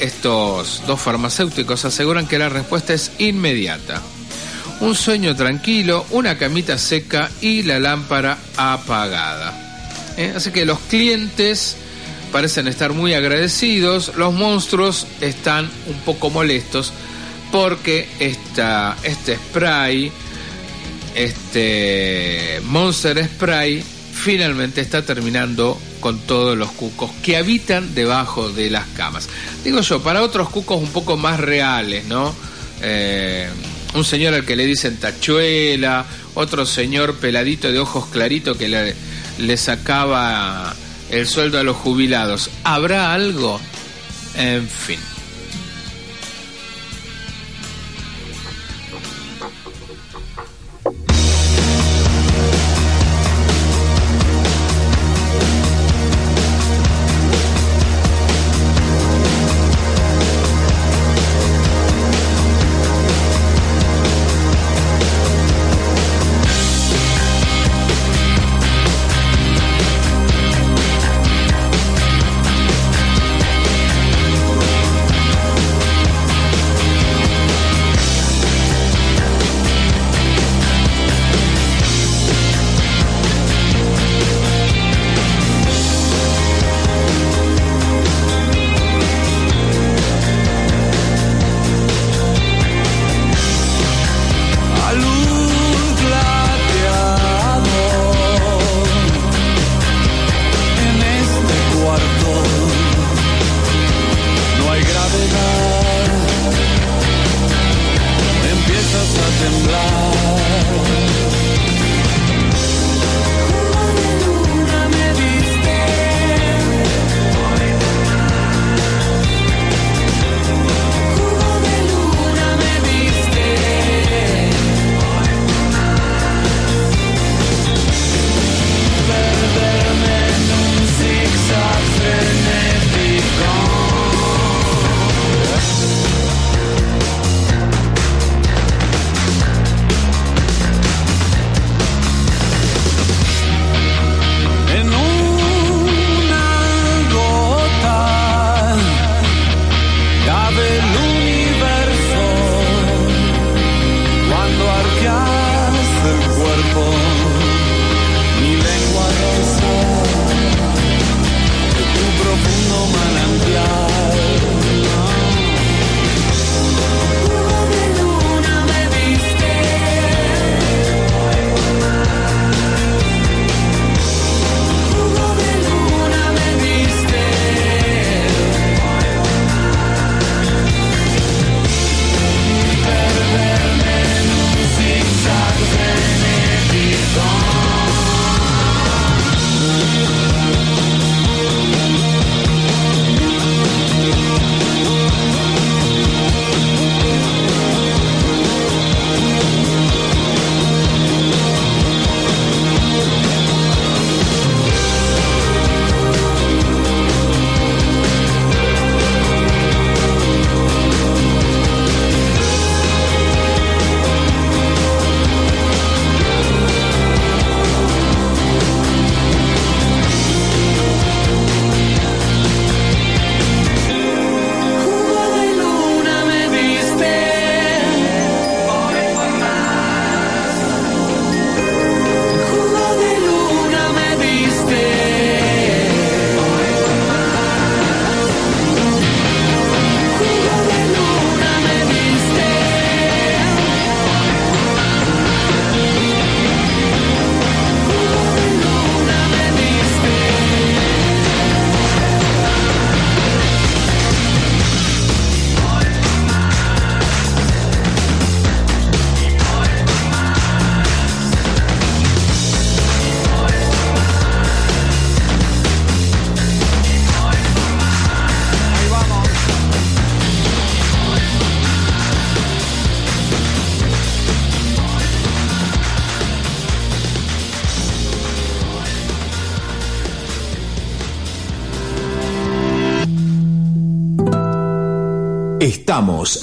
estos 0.00 0.82
dos 0.88 1.00
farmacéuticos 1.00 1.84
aseguran 1.84 2.26
que 2.26 2.36
la 2.36 2.48
respuesta 2.48 2.92
es 2.92 3.12
inmediata. 3.18 4.02
Un 4.80 4.96
sueño 4.96 5.36
tranquilo, 5.36 6.04
una 6.10 6.36
camita 6.36 6.78
seca 6.78 7.30
y 7.40 7.62
la 7.62 7.78
lámpara 7.78 8.38
apagada. 8.56 9.54
¿Eh? 10.16 10.32
Así 10.34 10.50
que 10.50 10.66
los 10.66 10.80
clientes 10.80 11.76
parecen 12.32 12.66
estar 12.66 12.92
muy 12.92 13.14
agradecidos, 13.14 14.16
los 14.16 14.34
monstruos 14.34 15.06
están 15.20 15.70
un 15.86 15.96
poco 16.00 16.28
molestos 16.28 16.92
porque 17.52 18.08
este 18.18 19.36
spray, 19.36 20.10
este 21.14 22.60
Monster 22.64 23.24
Spray, 23.24 23.80
finalmente 24.12 24.80
está 24.80 25.02
terminando 25.02 25.78
con 26.06 26.20
todos 26.20 26.56
los 26.56 26.70
cucos 26.70 27.10
que 27.20 27.36
habitan 27.36 27.92
debajo 27.96 28.48
de 28.48 28.70
las 28.70 28.86
camas. 28.96 29.28
Digo 29.64 29.80
yo, 29.80 30.00
para 30.04 30.22
otros 30.22 30.48
cucos 30.50 30.80
un 30.80 30.90
poco 30.90 31.16
más 31.16 31.40
reales, 31.40 32.04
¿no? 32.04 32.32
Eh, 32.80 33.48
un 33.92 34.04
señor 34.04 34.32
al 34.34 34.44
que 34.44 34.54
le 34.54 34.66
dicen 34.66 34.98
tachuela, 34.98 36.06
otro 36.36 36.64
señor 36.64 37.16
peladito 37.16 37.72
de 37.72 37.80
ojos 37.80 38.06
claritos 38.06 38.56
que 38.56 38.94
le 39.38 39.56
sacaba 39.56 40.76
el 41.10 41.26
sueldo 41.26 41.58
a 41.58 41.64
los 41.64 41.74
jubilados. 41.74 42.50
¿Habrá 42.62 43.12
algo? 43.12 43.60
En 44.36 44.68
fin. 44.68 45.00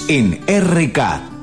En 0.08 0.40
RK 0.46 0.98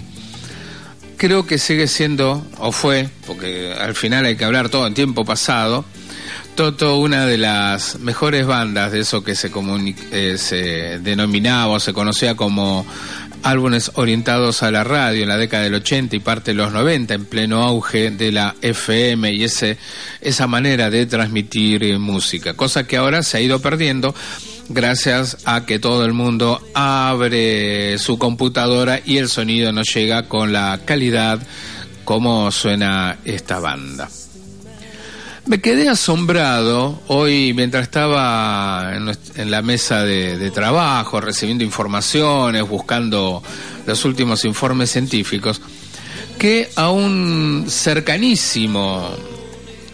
Creo 1.17 1.45
que 1.45 1.57
sigue 1.57 1.87
siendo, 1.87 2.43
o 2.57 2.71
fue, 2.71 3.09
porque 3.27 3.73
al 3.73 3.93
final 3.93 4.25
hay 4.25 4.35
que 4.35 4.45
hablar 4.45 4.69
todo 4.69 4.87
en 4.87 4.93
tiempo 4.93 5.23
pasado, 5.23 5.85
Toto, 6.59 6.97
una 6.97 7.25
de 7.25 7.37
las 7.37 7.99
mejores 7.99 8.45
bandas 8.45 8.91
de 8.91 8.99
eso 8.99 9.23
que 9.23 9.33
se, 9.33 9.49
eh, 10.11 10.35
se 10.37 10.99
denominaba 10.99 11.71
o 11.71 11.79
se 11.79 11.93
conocía 11.93 12.35
como 12.35 12.85
álbumes 13.43 13.91
orientados 13.95 14.61
a 14.61 14.69
la 14.69 14.83
radio 14.83 15.23
en 15.23 15.29
la 15.29 15.37
década 15.37 15.63
del 15.63 15.75
80 15.75 16.17
y 16.17 16.19
parte 16.19 16.51
de 16.51 16.55
los 16.55 16.73
90 16.73 17.13
en 17.13 17.23
pleno 17.23 17.63
auge 17.63 18.11
de 18.11 18.33
la 18.33 18.57
FM 18.61 19.31
y 19.31 19.45
ese 19.45 19.77
esa 20.19 20.47
manera 20.47 20.89
de 20.89 21.05
transmitir 21.05 21.81
eh, 21.81 21.97
música, 21.97 22.53
cosa 22.55 22.85
que 22.85 22.97
ahora 22.97 23.23
se 23.23 23.37
ha 23.37 23.39
ido 23.39 23.61
perdiendo 23.61 24.13
gracias 24.67 25.37
a 25.45 25.65
que 25.65 25.79
todo 25.79 26.03
el 26.03 26.11
mundo 26.11 26.61
abre 26.73 27.97
su 27.99 28.17
computadora 28.17 28.99
y 29.05 29.15
el 29.15 29.29
sonido 29.29 29.71
no 29.71 29.83
llega 29.83 30.23
con 30.23 30.51
la 30.51 30.81
calidad 30.83 31.39
como 32.03 32.51
suena 32.51 33.17
esta 33.23 33.59
banda. 33.59 34.09
Me 35.49 35.59
quedé 35.59 35.89
asombrado 35.89 37.01
hoy 37.07 37.55
mientras 37.55 37.81
estaba 37.81 38.91
en, 38.93 39.49
la 39.49 39.63
mesa 39.63 40.03
de, 40.03 40.51
trabajo, 40.51 41.19
recibiendo 41.21 41.63
informaciones, 41.63 42.69
buscando 42.69 43.41
los 43.87 44.05
últimos 44.05 44.45
informes 44.45 44.91
científicos, 44.91 45.59
que 46.37 46.69
a 46.75 46.91
un 46.91 47.65
cercanísimo 47.67 49.09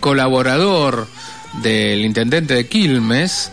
colaborador 0.01 1.07
del 1.63 2.03
intendente 2.03 2.53
de 2.53 2.67
Quilmes 2.67 3.49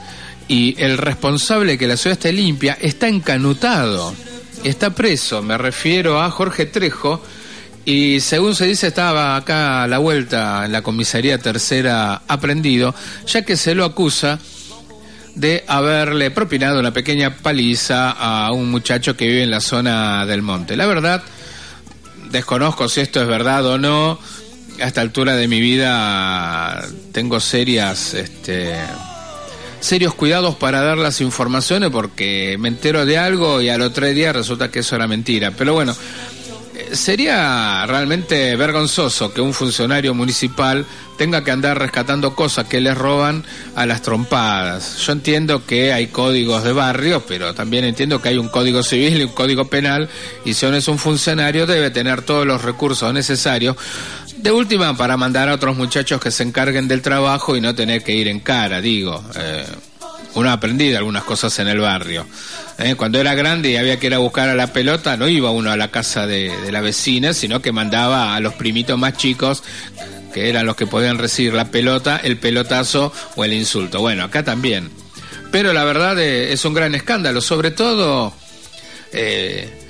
y 0.48 0.74
el 0.82 0.98
responsable 0.98 1.72
de 1.72 1.78
que 1.78 1.86
la 1.86 1.96
ciudad 1.96 2.18
esté 2.18 2.32
limpia 2.32 2.76
está 2.80 3.06
encanutado, 3.06 4.12
está 4.64 4.90
preso. 4.90 5.40
Me 5.40 5.56
refiero 5.56 6.20
a 6.20 6.32
Jorge 6.32 6.66
Trejo, 6.66 7.22
y 7.84 8.20
según 8.20 8.54
se 8.54 8.66
dice 8.66 8.88
estaba 8.88 9.36
acá 9.36 9.82
a 9.82 9.88
la 9.88 9.98
vuelta 9.98 10.64
en 10.64 10.72
la 10.72 10.82
comisaría 10.82 11.38
tercera 11.38 12.22
aprendido, 12.28 12.94
ya 13.26 13.42
que 13.42 13.56
se 13.56 13.74
lo 13.74 13.84
acusa 13.84 14.38
de 15.34 15.64
haberle 15.66 16.30
propinado 16.30 16.78
una 16.78 16.92
pequeña 16.92 17.36
paliza 17.36 18.10
a 18.10 18.52
un 18.52 18.70
muchacho 18.70 19.16
que 19.16 19.26
vive 19.26 19.42
en 19.42 19.50
la 19.50 19.60
zona 19.60 20.26
del 20.26 20.42
monte. 20.42 20.76
La 20.76 20.86
verdad, 20.86 21.22
desconozco 22.30 22.88
si 22.88 23.00
esto 23.00 23.20
es 23.20 23.26
verdad 23.26 23.64
o 23.66 23.78
no. 23.78 24.18
A 24.80 24.86
esta 24.86 25.00
altura 25.00 25.36
de 25.36 25.48
mi 25.48 25.60
vida 25.60 26.82
tengo 27.12 27.40
serias, 27.40 28.14
este, 28.14 28.74
serios 29.80 30.14
cuidados 30.14 30.54
para 30.54 30.82
dar 30.82 30.98
las 30.98 31.20
informaciones 31.20 31.90
porque 31.90 32.56
me 32.58 32.68
entero 32.68 33.04
de 33.04 33.18
algo 33.18 33.60
y 33.60 33.68
al 33.68 33.82
otro 33.82 34.06
día 34.06 34.32
resulta 34.32 34.70
que 34.70 34.80
eso 34.80 34.96
era 34.96 35.06
mentira. 35.06 35.50
Pero 35.50 35.74
bueno, 35.74 35.94
sería 36.92 37.84
realmente 37.86 38.56
vergonzoso 38.56 39.32
que 39.32 39.40
un 39.40 39.52
funcionario 39.52 40.14
municipal 40.14 40.86
tenga 41.16 41.44
que 41.44 41.50
andar 41.50 41.78
rescatando 41.78 42.34
cosas 42.34 42.66
que 42.66 42.80
les 42.80 42.96
roban 42.96 43.44
a 43.76 43.86
las 43.86 44.02
trompadas. 44.02 44.98
Yo 44.98 45.12
entiendo 45.12 45.64
que 45.66 45.92
hay 45.92 46.08
códigos 46.08 46.64
de 46.64 46.72
barrio, 46.72 47.24
pero 47.26 47.54
también 47.54 47.84
entiendo 47.84 48.20
que 48.20 48.30
hay 48.30 48.38
un 48.38 48.48
código 48.48 48.82
civil 48.82 49.20
y 49.20 49.24
un 49.24 49.32
código 49.32 49.66
penal, 49.66 50.08
y 50.44 50.54
si 50.54 50.66
uno 50.66 50.76
es 50.76 50.88
un 50.88 50.98
funcionario 50.98 51.66
debe 51.66 51.90
tener 51.90 52.22
todos 52.22 52.46
los 52.46 52.62
recursos 52.62 53.12
necesarios, 53.12 53.76
de 54.36 54.50
última 54.50 54.96
para 54.96 55.16
mandar 55.16 55.48
a 55.48 55.54
otros 55.54 55.76
muchachos 55.76 56.20
que 56.20 56.30
se 56.30 56.42
encarguen 56.42 56.88
del 56.88 57.02
trabajo 57.02 57.56
y 57.56 57.60
no 57.60 57.74
tener 57.74 58.02
que 58.02 58.12
ir 58.12 58.28
en 58.28 58.40
cara, 58.40 58.80
digo. 58.80 59.22
Eh, 59.36 59.64
uno 60.34 60.50
ha 60.50 60.54
aprendido 60.54 60.98
algunas 60.98 61.24
cosas 61.24 61.58
en 61.58 61.68
el 61.68 61.80
barrio. 61.80 62.26
¿eh? 62.78 62.94
Cuando 62.96 63.20
era 63.20 63.34
grande 63.34 63.70
y 63.70 63.76
había 63.76 63.98
que 63.98 64.06
ir 64.06 64.14
a 64.14 64.18
buscar 64.18 64.48
a 64.48 64.54
la 64.54 64.68
pelota, 64.68 65.16
no 65.16 65.28
iba 65.28 65.50
uno 65.50 65.70
a 65.70 65.76
la 65.76 65.90
casa 65.90 66.26
de, 66.26 66.52
la 66.70 66.80
vecina, 66.80 67.34
sino 67.34 67.60
que 67.60 67.72
mandaba 67.72 68.34
a 68.34 68.40
los 68.40 68.54
primitos 68.54 68.98
más 68.98 69.16
chicos, 69.16 69.62
que 70.32 70.48
eran 70.48 70.66
los 70.66 70.76
que 70.76 70.86
podían 70.86 71.18
recibir 71.18 71.52
la 71.52 71.66
pelota, 71.66 72.20
el 72.22 72.38
pelotazo 72.38 73.12
o 73.36 73.44
el 73.44 73.52
insulto. 73.52 74.00
Bueno, 74.00 74.24
acá 74.24 74.42
también. 74.42 74.90
Pero 75.50 75.72
la 75.72 75.84
verdad 75.84 76.18
eh, 76.18 76.52
es 76.52 76.64
un 76.64 76.74
gran 76.74 76.94
escándalo, 76.94 77.40
sobre 77.40 77.70
todo... 77.70 78.34
Eh, 79.12 79.81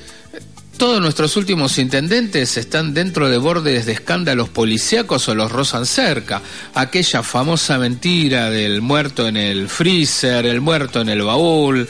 todos 0.78 1.00
nuestros 1.00 1.36
últimos 1.36 1.78
intendentes 1.78 2.56
están 2.56 2.94
dentro 2.94 3.28
de 3.28 3.38
bordes 3.38 3.86
de 3.86 3.92
escándalos 3.92 4.48
policíacos 4.48 5.28
o 5.28 5.34
los 5.34 5.52
rozan 5.52 5.86
cerca. 5.86 6.42
Aquella 6.74 7.22
famosa 7.22 7.78
mentira 7.78 8.50
del 8.50 8.82
muerto 8.82 9.28
en 9.28 9.36
el 9.36 9.68
freezer, 9.68 10.46
el 10.46 10.60
muerto 10.60 11.00
en 11.00 11.08
el 11.08 11.22
baúl, 11.22 11.88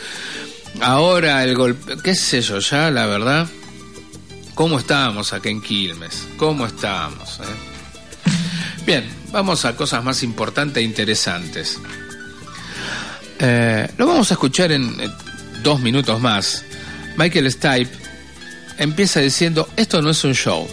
ahora 0.80 1.42
el 1.44 1.56
golpe, 1.56 1.96
qué 2.02 2.14
sé 2.14 2.42
yo 2.42 2.58
ya, 2.58 2.90
la 2.90 3.06
verdad. 3.06 3.48
¿Cómo 4.54 4.78
estábamos 4.78 5.32
aquí 5.32 5.48
en 5.48 5.62
Quilmes? 5.62 6.28
¿Cómo 6.36 6.66
estábamos? 6.66 7.40
Eh? 7.40 7.72
Bien, 8.84 9.08
vamos 9.30 9.64
a 9.64 9.74
cosas 9.74 10.04
más 10.04 10.22
importantes 10.22 10.82
e 10.82 10.84
interesantes. 10.84 11.78
Eh, 13.38 13.88
lo 13.96 14.06
vamos 14.06 14.30
a 14.30 14.34
escuchar 14.34 14.72
en 14.72 15.00
eh, 15.00 15.08
dos 15.62 15.80
minutos 15.80 16.20
más. 16.20 16.64
Michael 17.16 17.50
Stipe 17.50 18.01
empieza 18.78 19.20
diciendo, 19.20 19.68
esto 19.76 20.02
no 20.02 20.10
es 20.10 20.24
un 20.24 20.34
show. 20.34 20.66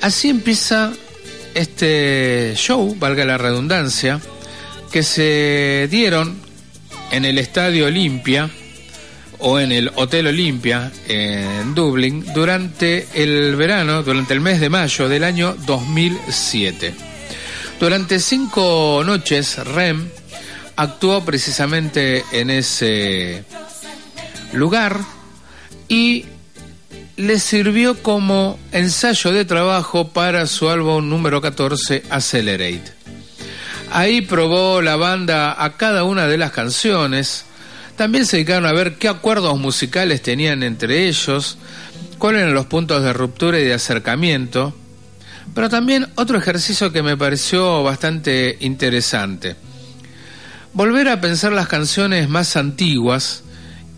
Así 0.00 0.28
empieza 0.28 0.92
este 1.54 2.52
show, 2.56 2.94
valga 2.98 3.24
la 3.24 3.38
redundancia, 3.38 4.20
que 4.92 5.02
se 5.02 5.88
dieron 5.90 6.36
en 7.10 7.24
el 7.24 7.38
Estadio 7.38 7.86
Olimpia 7.86 8.50
o 9.38 9.58
en 9.58 9.72
el 9.72 9.90
Hotel 9.94 10.28
Olimpia 10.28 10.90
en 11.08 11.74
Dublín 11.74 12.24
durante 12.34 13.06
el 13.14 13.56
verano, 13.56 14.02
durante 14.02 14.34
el 14.34 14.40
mes 14.40 14.60
de 14.60 14.68
mayo 14.68 15.08
del 15.08 15.24
año 15.24 15.54
2007. 15.66 16.94
Durante 17.78 18.18
cinco 18.20 19.02
noches, 19.04 19.58
Rem 19.58 20.08
actuó 20.76 21.24
precisamente 21.24 22.24
en 22.32 22.50
ese 22.50 23.44
lugar 24.52 24.98
y 25.88 26.24
le 27.16 27.38
sirvió 27.38 28.02
como 28.02 28.58
ensayo 28.72 29.32
de 29.32 29.44
trabajo 29.46 30.08
para 30.08 30.46
su 30.46 30.68
álbum 30.68 31.08
número 31.08 31.40
14, 31.40 32.02
Accelerate. 32.10 32.92
Ahí 33.90 34.20
probó 34.20 34.82
la 34.82 34.96
banda 34.96 35.62
a 35.62 35.76
cada 35.76 36.04
una 36.04 36.26
de 36.26 36.36
las 36.36 36.52
canciones, 36.52 37.46
también 37.96 38.26
se 38.26 38.36
dedicaron 38.36 38.66
a 38.66 38.72
ver 38.72 38.96
qué 38.96 39.08
acuerdos 39.08 39.58
musicales 39.58 40.20
tenían 40.20 40.62
entre 40.62 41.08
ellos, 41.08 41.56
cuáles 42.18 42.42
eran 42.42 42.54
los 42.54 42.66
puntos 42.66 43.02
de 43.02 43.14
ruptura 43.14 43.58
y 43.58 43.64
de 43.64 43.72
acercamiento, 43.72 44.74
pero 45.54 45.70
también 45.70 46.08
otro 46.16 46.36
ejercicio 46.36 46.92
que 46.92 47.02
me 47.02 47.16
pareció 47.16 47.82
bastante 47.82 48.58
interesante. 48.60 49.56
Volver 50.74 51.08
a 51.08 51.22
pensar 51.22 51.52
las 51.52 51.68
canciones 51.68 52.28
más 52.28 52.56
antiguas, 52.56 53.42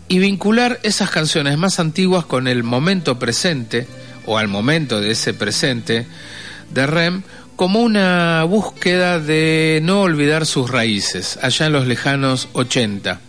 y 0.09 0.19
vincular 0.19 0.79
esas 0.83 1.11
canciones 1.11 1.57
más 1.57 1.79
antiguas 1.79 2.25
con 2.25 2.47
el 2.47 2.63
momento 2.63 3.17
presente 3.19 3.87
o 4.25 4.37
al 4.37 4.47
momento 4.47 4.99
de 4.99 5.11
ese 5.11 5.33
presente 5.33 6.05
de 6.71 6.87
Rem 6.87 7.21
como 7.55 7.81
una 7.81 8.43
búsqueda 8.43 9.19
de 9.19 9.79
no 9.83 10.01
olvidar 10.01 10.45
sus 10.45 10.69
raíces, 10.69 11.37
allá 11.41 11.67
en 11.67 11.73
los 11.73 11.87
lejanos 11.87 12.49
80. 12.53 13.21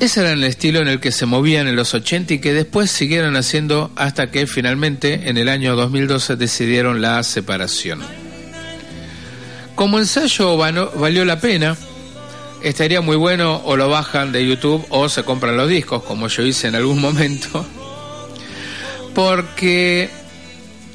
Ese 0.00 0.20
era 0.20 0.32
el 0.32 0.44
estilo 0.44 0.80
en 0.80 0.88
el 0.88 0.98
que 0.98 1.12
se 1.12 1.26
movían 1.26 1.68
en 1.68 1.76
los 1.76 1.94
80 1.94 2.34
y 2.34 2.38
que 2.38 2.52
después 2.52 2.90
siguieron 2.90 3.36
haciendo 3.36 3.92
hasta 3.96 4.30
que 4.30 4.46
finalmente 4.46 5.28
en 5.28 5.38
el 5.38 5.48
año 5.48 5.76
2012 5.76 6.36
decidieron 6.36 7.00
la 7.00 7.22
separación. 7.22 8.00
Como 9.74 9.98
ensayo 9.98 10.56
valió 10.56 11.24
la 11.24 11.38
pena, 11.38 11.76
estaría 12.62 13.00
muy 13.00 13.16
bueno 13.16 13.60
o 13.64 13.76
lo 13.76 13.88
bajan 13.88 14.32
de 14.32 14.46
YouTube 14.46 14.84
o 14.90 15.08
se 15.08 15.22
compran 15.24 15.56
los 15.56 15.68
discos, 15.68 16.02
como 16.02 16.28
yo 16.28 16.42
hice 16.44 16.68
en 16.68 16.74
algún 16.74 17.00
momento. 17.02 17.64
Porque 19.14 20.10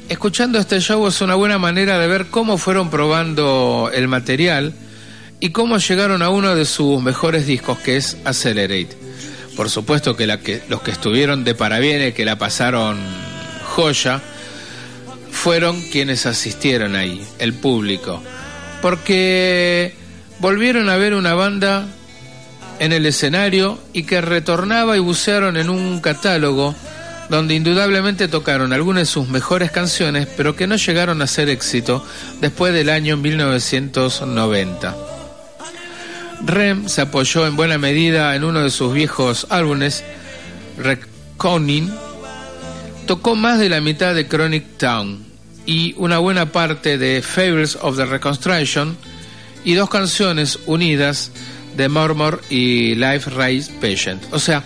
escuchando 0.08 0.58
este 0.58 0.80
show 0.80 1.06
es 1.06 1.20
una 1.20 1.34
buena 1.34 1.58
manera 1.58 1.98
de 1.98 2.06
ver 2.06 2.26
cómo 2.26 2.58
fueron 2.58 2.90
probando 2.90 3.90
el 3.92 4.08
material 4.08 4.72
y 5.40 5.50
cómo 5.50 5.78
llegaron 5.78 6.22
a 6.22 6.30
uno 6.30 6.54
de 6.54 6.64
sus 6.64 7.02
mejores 7.02 7.46
discos 7.46 7.78
que 7.78 7.96
es 7.96 8.16
Accelerate. 8.24 8.96
Por 9.56 9.70
supuesto 9.70 10.16
que, 10.16 10.26
los 10.26 10.82
que 10.82 10.90
estuvieron 10.90 11.44
de 11.44 11.54
parabienes, 11.54 12.14
que 12.14 12.24
la 12.24 12.36
pasaron 12.36 12.98
joya, 13.64 14.20
fueron 15.30 15.80
quienes 15.90 16.26
asistieron 16.26 16.94
ahí, 16.94 17.26
el 17.38 17.54
público. 17.54 18.22
Porque 18.82 19.94
volvieron 20.40 20.88
a 20.88 20.96
ver 20.96 21.14
una 21.14 21.34
banda 21.34 21.86
en 22.78 22.92
el 22.92 23.06
escenario 23.06 23.78
y 23.92 24.04
que 24.04 24.20
retornaba 24.20 24.96
y 24.96 25.00
bucearon 25.00 25.56
en 25.56 25.70
un 25.70 26.00
catálogo 26.00 26.74
donde 27.28 27.54
indudablemente 27.54 28.28
tocaron 28.28 28.72
algunas 28.72 29.02
de 29.02 29.06
sus 29.06 29.28
mejores 29.28 29.70
canciones, 29.70 30.28
pero 30.36 30.54
que 30.54 30.66
no 30.66 30.76
llegaron 30.76 31.22
a 31.22 31.26
ser 31.26 31.48
éxito 31.48 32.04
después 32.40 32.72
del 32.72 32.88
año 32.88 33.16
1990. 33.16 34.96
Rem 36.44 36.88
se 36.88 37.00
apoyó 37.00 37.46
en 37.46 37.56
buena 37.56 37.78
medida 37.78 38.36
en 38.36 38.44
uno 38.44 38.60
de 38.60 38.70
sus 38.70 38.92
viejos 38.92 39.46
álbumes, 39.50 40.04
Reckoning, 40.78 41.90
tocó 43.06 43.34
más 43.34 43.58
de 43.58 43.70
la 43.70 43.80
mitad 43.80 44.14
de 44.14 44.28
Chronic 44.28 44.76
Town 44.76 45.24
y 45.64 45.94
una 45.96 46.18
buena 46.18 46.52
parte 46.52 46.98
de 46.98 47.22
Fables 47.22 47.78
of 47.80 47.96
the 47.96 48.04
Reconstruction 48.04 48.96
y 49.66 49.74
dos 49.74 49.90
canciones 49.90 50.60
unidas 50.66 51.32
de 51.76 51.88
Murmur 51.88 52.40
y 52.48 52.94
Life 52.94 53.28
Race 53.30 53.70
Patient. 53.80 54.22
O 54.30 54.38
sea, 54.38 54.62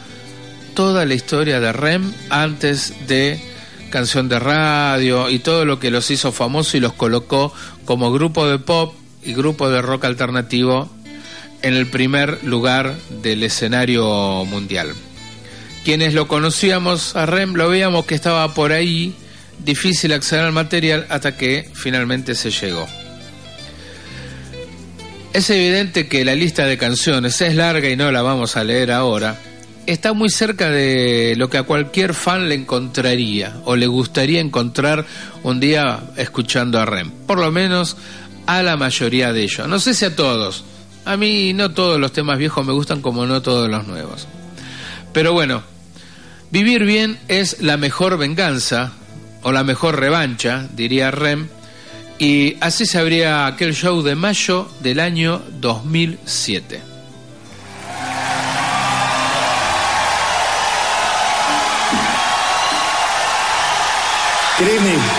toda 0.74 1.06
la 1.06 1.14
historia 1.14 1.58
de 1.58 1.72
Rem 1.72 2.12
antes 2.28 2.92
de 3.08 3.40
canción 3.88 4.28
de 4.28 4.38
radio 4.38 5.30
y 5.30 5.38
todo 5.38 5.64
lo 5.64 5.80
que 5.80 5.90
los 5.90 6.10
hizo 6.10 6.32
famosos 6.32 6.74
y 6.74 6.80
los 6.80 6.92
colocó 6.92 7.52
como 7.86 8.12
grupo 8.12 8.46
de 8.46 8.58
pop 8.58 8.94
y 9.24 9.32
grupo 9.32 9.70
de 9.70 9.80
rock 9.80 10.04
alternativo 10.04 10.90
en 11.62 11.74
el 11.74 11.86
primer 11.86 12.44
lugar 12.44 12.94
del 13.22 13.42
escenario 13.42 14.44
mundial. 14.44 14.92
Quienes 15.82 16.12
lo 16.12 16.28
conocíamos 16.28 17.16
a 17.16 17.24
Rem 17.24 17.54
lo 17.54 17.70
veíamos 17.70 18.04
que 18.04 18.14
estaba 18.14 18.52
por 18.52 18.72
ahí, 18.72 19.14
difícil 19.64 20.12
acceder 20.12 20.44
al 20.44 20.52
material 20.52 21.06
hasta 21.08 21.38
que 21.38 21.70
finalmente 21.72 22.34
se 22.34 22.50
llegó. 22.50 22.86
Es 25.32 25.48
evidente 25.48 26.08
que 26.08 26.24
la 26.24 26.34
lista 26.34 26.66
de 26.66 26.76
canciones 26.76 27.40
es 27.40 27.54
larga 27.54 27.88
y 27.88 27.94
no 27.94 28.10
la 28.10 28.20
vamos 28.20 28.56
a 28.56 28.64
leer 28.64 28.90
ahora. 28.90 29.36
Está 29.86 30.12
muy 30.12 30.28
cerca 30.28 30.70
de 30.70 31.34
lo 31.36 31.48
que 31.48 31.58
a 31.58 31.62
cualquier 31.62 32.14
fan 32.14 32.48
le 32.48 32.56
encontraría 32.56 33.56
o 33.64 33.76
le 33.76 33.86
gustaría 33.86 34.40
encontrar 34.40 35.06
un 35.44 35.60
día 35.60 36.00
escuchando 36.16 36.80
a 36.80 36.84
Rem. 36.84 37.12
Por 37.28 37.38
lo 37.38 37.52
menos 37.52 37.96
a 38.46 38.64
la 38.64 38.76
mayoría 38.76 39.32
de 39.32 39.44
ellos. 39.44 39.68
No 39.68 39.78
sé 39.78 39.94
si 39.94 40.04
a 40.04 40.16
todos. 40.16 40.64
A 41.04 41.16
mí 41.16 41.52
no 41.52 41.70
todos 41.70 42.00
los 42.00 42.12
temas 42.12 42.36
viejos 42.36 42.66
me 42.66 42.72
gustan 42.72 43.00
como 43.00 43.24
no 43.24 43.40
todos 43.40 43.70
los 43.70 43.86
nuevos. 43.86 44.26
Pero 45.12 45.32
bueno, 45.32 45.62
vivir 46.50 46.84
bien 46.84 47.20
es 47.28 47.62
la 47.62 47.76
mejor 47.76 48.18
venganza 48.18 48.92
o 49.42 49.52
la 49.52 49.62
mejor 49.62 50.00
revancha, 50.00 50.68
diría 50.74 51.12
Rem 51.12 51.48
y 52.20 52.59
así 52.61 52.85
se 52.85 52.98
abría 52.98 53.46
aquel 53.46 53.74
show 53.74 54.02
de 54.02 54.14
mayo 54.14 54.68
del 54.80 55.00
año 55.00 55.42
2007. 55.59 56.83
Créeme. 64.59 65.10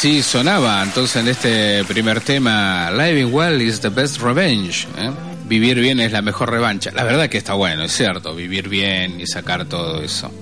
Así 0.00 0.22
sonaba 0.22 0.82
entonces 0.82 1.16
en 1.16 1.28
este 1.28 1.84
primer 1.84 2.22
tema, 2.22 2.90
Living 2.90 3.30
Well 3.34 3.60
is 3.60 3.80
the 3.80 3.90
best 3.90 4.18
revenge. 4.22 4.88
¿eh? 4.96 5.10
Vivir 5.44 5.78
bien 5.78 6.00
es 6.00 6.10
la 6.10 6.22
mejor 6.22 6.50
revancha. 6.50 6.90
La 6.90 7.04
verdad 7.04 7.28
que 7.28 7.36
está 7.36 7.52
bueno, 7.52 7.82
es 7.82 7.92
cierto, 7.92 8.34
vivir 8.34 8.70
bien 8.70 9.20
y 9.20 9.26
sacar 9.26 9.66
todo 9.66 10.02
eso. 10.02 10.32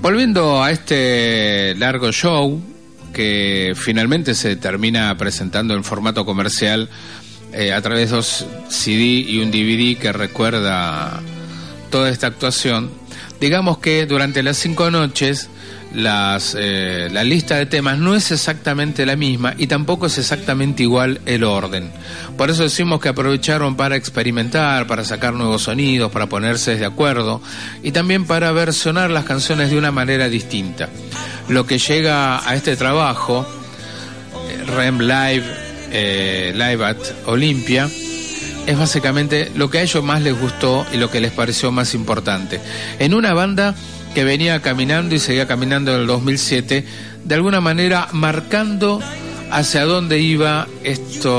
Volviendo 0.00 0.62
a 0.62 0.70
este 0.70 1.74
largo 1.74 2.12
show, 2.12 2.62
que 3.12 3.72
finalmente 3.74 4.36
se 4.36 4.54
termina 4.54 5.12
presentando 5.18 5.74
en 5.74 5.82
formato 5.82 6.24
comercial 6.24 6.88
eh, 7.52 7.72
a 7.72 7.82
través 7.82 8.10
de 8.10 8.16
dos 8.16 8.46
CD 8.68 9.02
y 9.28 9.40
un 9.40 9.50
DVD 9.50 10.00
que 10.00 10.12
recuerda 10.12 11.20
toda 11.90 12.08
esta 12.10 12.28
actuación. 12.28 12.92
Digamos 13.40 13.78
que 13.78 14.06
durante 14.06 14.44
las 14.44 14.56
cinco 14.56 14.88
noches 14.88 15.50
las, 15.94 16.56
eh, 16.58 17.08
la 17.10 17.24
lista 17.24 17.56
de 17.56 17.66
temas 17.66 17.98
no 17.98 18.14
es 18.14 18.30
exactamente 18.30 19.04
la 19.04 19.16
misma 19.16 19.54
y 19.58 19.66
tampoco 19.66 20.06
es 20.06 20.18
exactamente 20.18 20.82
igual 20.82 21.20
el 21.26 21.44
orden. 21.44 21.90
Por 22.36 22.50
eso 22.50 22.62
decimos 22.62 23.00
que 23.00 23.08
aprovecharon 23.08 23.76
para 23.76 23.96
experimentar, 23.96 24.86
para 24.86 25.04
sacar 25.04 25.34
nuevos 25.34 25.62
sonidos, 25.62 26.12
para 26.12 26.26
ponerse 26.26 26.76
de 26.76 26.86
acuerdo 26.86 27.42
y 27.82 27.92
también 27.92 28.24
para 28.24 28.52
versionar 28.52 29.10
las 29.10 29.24
canciones 29.24 29.70
de 29.70 29.78
una 29.78 29.90
manera 29.90 30.28
distinta. 30.28 30.88
Lo 31.48 31.66
que 31.66 31.78
llega 31.78 32.48
a 32.48 32.54
este 32.54 32.76
trabajo, 32.76 33.46
eh, 34.48 34.64
REM 34.64 35.00
Live, 35.00 35.44
eh, 35.90 36.52
Live 36.54 36.84
at 36.84 36.98
Olympia, 37.26 37.90
es 38.66 38.78
básicamente 38.78 39.50
lo 39.56 39.68
que 39.68 39.78
a 39.78 39.82
ellos 39.82 40.04
más 40.04 40.22
les 40.22 40.38
gustó 40.38 40.86
y 40.92 40.96
lo 40.96 41.10
que 41.10 41.20
les 41.20 41.32
pareció 41.32 41.72
más 41.72 41.94
importante. 41.94 42.60
En 43.00 43.14
una 43.14 43.34
banda 43.34 43.74
que 44.14 44.24
venía 44.24 44.60
caminando 44.60 45.14
y 45.14 45.18
seguía 45.18 45.46
caminando 45.46 45.94
en 45.94 46.00
el 46.00 46.06
2007, 46.06 46.84
de 47.24 47.34
alguna 47.34 47.60
manera 47.60 48.08
marcando 48.12 49.00
hacia 49.50 49.84
dónde 49.84 50.20
iba 50.20 50.66
esto 50.84 51.32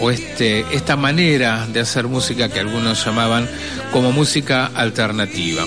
o 0.00 0.10
este 0.10 0.66
esta 0.72 0.96
manera 0.96 1.66
de 1.66 1.80
hacer 1.80 2.06
música 2.06 2.48
que 2.48 2.60
algunos 2.60 3.04
llamaban 3.04 3.48
como 3.90 4.12
música 4.12 4.66
alternativa. 4.74 5.64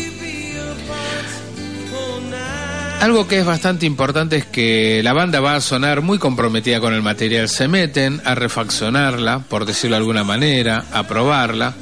Algo 3.02 3.28
que 3.28 3.40
es 3.40 3.46
bastante 3.46 3.86
importante 3.86 4.38
es 4.38 4.46
que 4.46 5.02
la 5.04 5.14
banda 5.14 5.40
va 5.40 5.56
a 5.56 5.62
sonar 5.62 6.02
muy 6.02 6.18
comprometida 6.18 6.80
con 6.80 6.94
el 6.94 7.04
material, 7.04 7.50
se 7.50 7.68
meten 7.68 8.22
a 8.26 8.36
refaccionarla, 8.36 9.40
por 9.40 9.66
decirlo 9.66 9.96
de 9.96 10.00
alguna 10.00 10.24
manera, 10.24 10.86
a 10.92 11.04
probarla, 11.04 11.76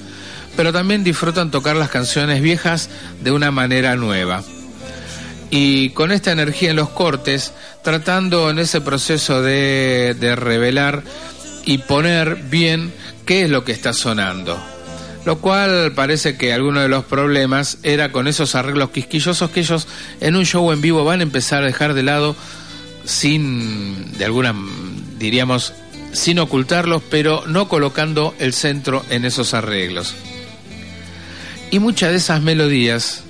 pero 0.56 0.72
también 0.72 1.04
disfrutan 1.04 1.52
tocar 1.52 1.76
las 1.76 1.90
canciones 1.90 2.42
viejas 2.42 2.90
de 3.22 3.32
una 3.32 3.52
manera 3.52 3.96
nueva. 3.96 4.44
Y 5.50 5.92
con 5.92 6.12
esta 6.12 6.32
energía 6.32 6.72
en 6.72 6.78
los 6.78 6.90
cortes, 6.90 7.54
tratando 7.84 8.50
en 8.50 8.60
ese 8.60 8.82
proceso 8.82 9.42
de, 9.42 10.36
revelar 10.36 11.04
y 11.66 11.78
poner 11.80 12.36
bien 12.36 12.92
qué 13.26 13.44
es 13.44 13.50
lo 13.50 13.64
que 13.64 13.72
está 13.72 13.94
sonando 13.94 14.62
lo 15.26 15.40
cual 15.40 15.94
parece 15.96 16.36
que 16.36 16.52
alguno 16.52 16.82
de 16.82 16.90
los 16.90 17.06
problemas 17.06 17.78
era 17.84 18.12
con 18.12 18.28
esos 18.28 18.56
arreglos 18.56 18.90
quisquillosos 18.90 19.50
que 19.52 19.62
ellos 19.62 19.88
en 20.20 20.36
un 20.36 20.46
show 20.46 20.70
en 20.74 20.82
vivo 20.82 21.06
van 21.06 21.22
a 21.22 21.24
empezar 21.24 21.64
a 21.64 21.68
dejar 21.68 21.94
de 21.94 22.04
lado 22.04 22.36
sin, 23.06 24.18
de 24.18 24.26
alguna, 24.26 24.54
diríamos, 25.18 25.72
sin 26.12 26.40
ocultarlos, 26.40 27.02
pero 27.10 27.46
no 27.48 27.70
colocando 27.70 28.36
el 28.40 28.52
centro 28.52 29.06
en 29.10 29.24
esos 29.24 29.54
arreglos. 29.54 30.14
Y 31.74 31.80
muchas 31.80 32.12
de 32.12 32.18
esas 32.18 32.40
melodías 32.40 33.24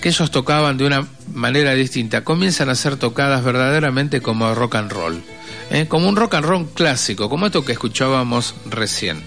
que 0.00 0.10
ellos 0.10 0.30
tocaban 0.30 0.78
de 0.78 0.86
una 0.86 1.08
manera 1.34 1.74
distinta 1.74 2.22
comienzan 2.22 2.68
a 2.68 2.76
ser 2.76 2.94
tocadas 2.94 3.42
verdaderamente 3.42 4.20
como 4.22 4.54
rock 4.54 4.76
and 4.76 4.92
roll. 4.92 5.20
¿eh? 5.70 5.86
como 5.88 6.08
un 6.08 6.14
rock 6.14 6.34
and 6.34 6.46
roll 6.46 6.68
clásico, 6.68 7.28
como 7.28 7.46
esto 7.46 7.64
que 7.64 7.72
escuchábamos 7.72 8.54
recién. 8.66 9.24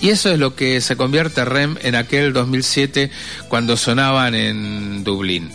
Y 0.00 0.08
eso 0.08 0.32
es 0.32 0.38
lo 0.38 0.56
que 0.56 0.80
se 0.80 0.96
convierte 0.96 1.44
REM 1.44 1.76
en 1.82 1.94
aquel 1.94 2.32
2007 2.32 3.10
cuando 3.50 3.76
sonaban 3.76 4.34
en 4.34 5.04
Dublín. 5.04 5.50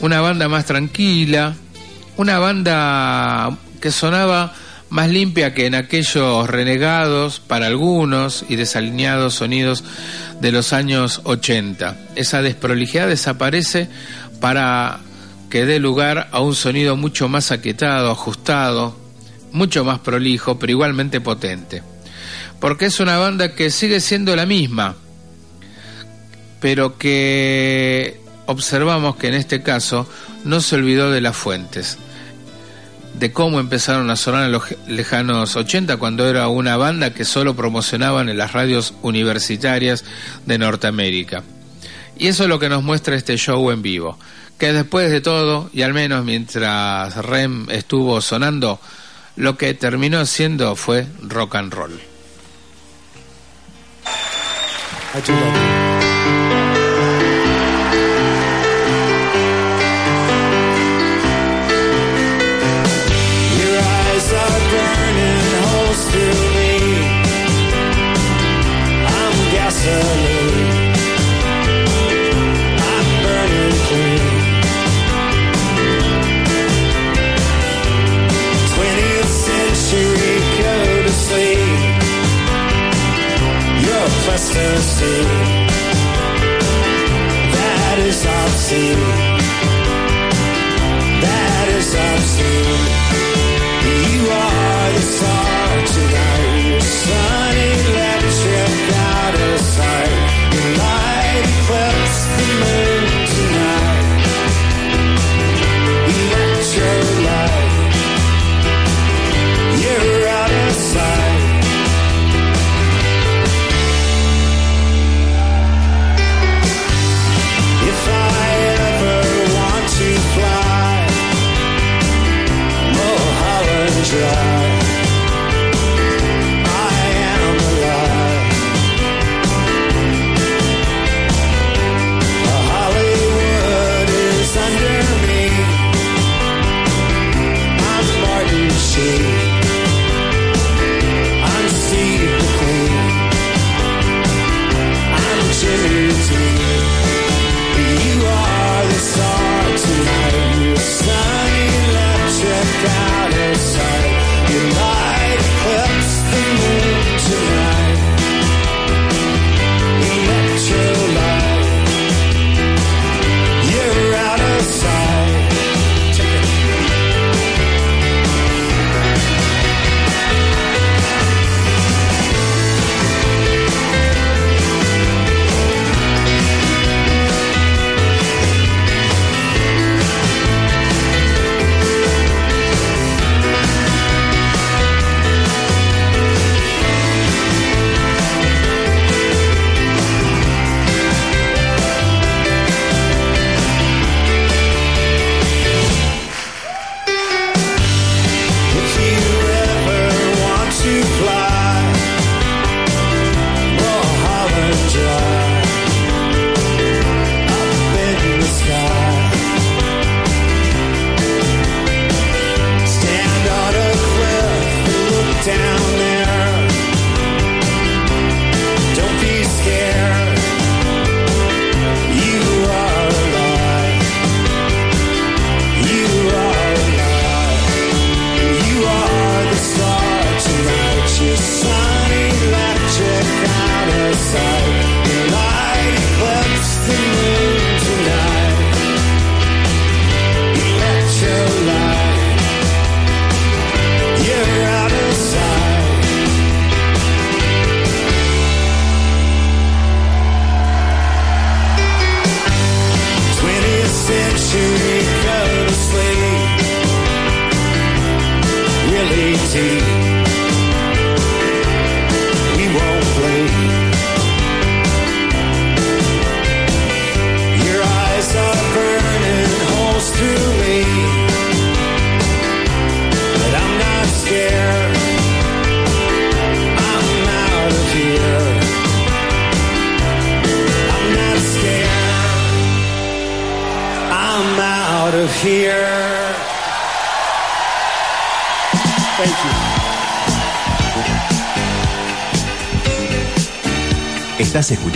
Una 0.00 0.20
banda 0.20 0.48
más 0.48 0.64
tranquila, 0.64 1.56
una 2.16 2.38
banda 2.38 3.58
que 3.80 3.90
sonaba 3.90 4.54
más 4.90 5.10
limpia 5.10 5.54
que 5.54 5.66
en 5.66 5.74
aquellos 5.74 6.48
renegados 6.48 7.40
para 7.40 7.66
algunos 7.66 8.44
y 8.48 8.56
desalineados 8.56 9.34
sonidos 9.34 9.84
de 10.40 10.52
los 10.52 10.72
años 10.72 11.20
80. 11.24 11.96
Esa 12.16 12.42
desprolijidad 12.42 13.08
desaparece 13.08 13.88
para 14.40 15.00
que 15.50 15.66
dé 15.66 15.78
lugar 15.78 16.28
a 16.32 16.40
un 16.40 16.54
sonido 16.54 16.96
mucho 16.96 17.28
más 17.28 17.52
aquietado, 17.52 18.10
ajustado, 18.10 18.96
mucho 19.52 19.84
más 19.84 19.98
prolijo, 20.00 20.58
pero 20.58 20.72
igualmente 20.72 21.20
potente. 21.20 21.82
Porque 22.60 22.86
es 22.86 23.00
una 23.00 23.18
banda 23.18 23.54
que 23.54 23.70
sigue 23.70 24.00
siendo 24.00 24.34
la 24.36 24.46
misma, 24.46 24.96
pero 26.60 26.98
que 26.98 28.20
observamos 28.46 29.16
que 29.16 29.28
en 29.28 29.34
este 29.34 29.62
caso 29.62 30.08
no 30.44 30.60
se 30.60 30.76
olvidó 30.76 31.10
de 31.10 31.20
las 31.20 31.36
fuentes, 31.36 31.98
de 33.18 33.32
cómo 33.32 33.58
empezaron 33.58 34.10
a 34.10 34.16
sonar 34.16 34.44
en 34.44 34.52
los 34.52 34.64
lejanos 34.86 35.56
80 35.56 35.96
cuando 35.96 36.28
era 36.28 36.48
una 36.48 36.76
banda 36.76 37.12
que 37.12 37.24
solo 37.24 37.56
promocionaban 37.56 38.28
en 38.28 38.38
las 38.38 38.52
radios 38.52 38.94
universitarias 39.02 40.04
de 40.46 40.58
Norteamérica. 40.58 41.42
Y 42.16 42.28
eso 42.28 42.44
es 42.44 42.48
lo 42.48 42.58
que 42.58 42.68
nos 42.68 42.82
muestra 42.82 43.16
este 43.16 43.36
show 43.36 43.70
en 43.70 43.82
vivo, 43.82 44.18
que 44.58 44.72
después 44.72 45.10
de 45.10 45.20
todo, 45.20 45.70
y 45.72 45.82
al 45.82 45.94
menos 45.94 46.24
mientras 46.24 47.16
Rem 47.16 47.68
estuvo 47.70 48.20
sonando, 48.20 48.80
lo 49.36 49.56
que 49.56 49.74
terminó 49.74 50.24
siendo 50.26 50.74
fue 50.76 51.06
rock 51.22 51.56
and 51.56 51.72
roll. 51.72 52.00
you 88.78 89.17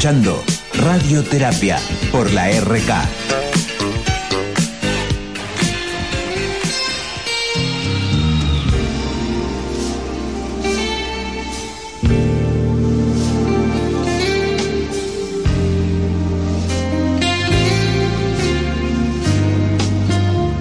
escuchando 0.02 0.42
Radioterapia 0.74 1.78
por 2.10 2.32
la 2.32 2.50
RK. 2.50 2.90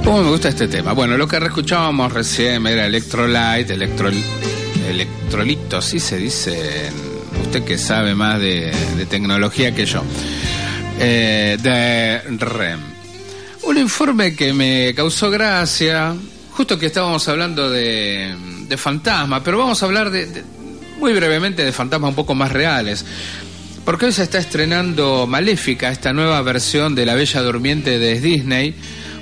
¿Cómo 0.04 0.22
me 0.22 0.30
gusta 0.30 0.50
este 0.50 0.68
tema? 0.68 0.94
Bueno, 0.94 1.18
lo 1.18 1.28
que 1.28 1.38
escuchábamos 1.38 2.14
recién 2.14 2.68
era 2.68 2.86
Electrolyte, 2.86 3.74
electro, 3.74 4.12
electrolito, 4.88 5.82
sí 5.82 6.00
se 6.00 6.18
dice, 6.18 6.92
usted 7.52 7.66
que 7.66 7.78
sabe 7.78 8.16
más 8.16 8.39
de, 8.39 8.72
de 8.95 9.06
tecnología 9.06 9.76
que 9.76 9.86
yo, 9.86 10.02
eh, 11.02 11.58
de 11.62 12.20
REM. 12.38 12.80
Un 13.64 13.78
informe 13.78 14.34
que 14.38 14.54
me 14.54 14.93
causó 14.95 15.30
gracia, 15.30 16.16
justo 16.52 16.80
que 16.80 16.86
estábamos 16.86 17.28
hablando 17.28 17.70
de, 17.70 18.34
de 18.70 18.78
fantasmas, 18.78 19.41
pero 19.43 19.58
vamos 19.58 19.84
a 19.84 19.86
hablar 19.86 20.12
de, 20.12 20.28
de- 20.28 20.43
muy 20.97 21.12
brevemente 21.12 21.66
de 21.66 21.74
fantasmas 21.74 22.08
un 22.12 22.16
poco 22.16 22.34
más 22.36 22.54
reales. 22.54 23.04
Porque 23.84 24.06
hoy 24.06 24.14
se 24.14 24.24
está 24.24 24.38
estrenando 24.38 25.28
Maléfica, 25.28 25.91
esta 25.91 26.14
nueva 26.14 26.41
versión 26.43 26.95
de 26.95 27.06
La 27.06 27.16
Bella 27.16 27.41
Durmiente 27.41 27.99
de 27.99 28.22
Disney, 28.22 28.74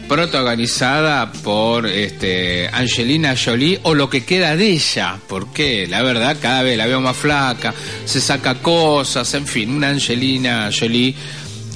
protagonizada 0.09 1.31
por 1.31 1.85
este, 1.85 2.67
Angelina 2.73 3.35
Jolie 3.37 3.79
o 3.83 3.93
lo 3.93 4.09
que 4.09 4.25
queda 4.25 4.57
de 4.57 4.71
ella, 4.71 5.19
porque 5.29 5.87
la 5.87 6.01
verdad 6.01 6.35
cada 6.41 6.63
vez 6.63 6.77
la 6.77 6.87
veo 6.87 6.99
más 6.99 7.15
flaca, 7.15 7.73
se 8.03 8.19
saca 8.19 8.55
cosas, 8.55 9.33
en 9.35 9.45
fin, 9.45 9.69
una 9.69 9.89
Angelina 9.89 10.69
Jolie 10.77 11.15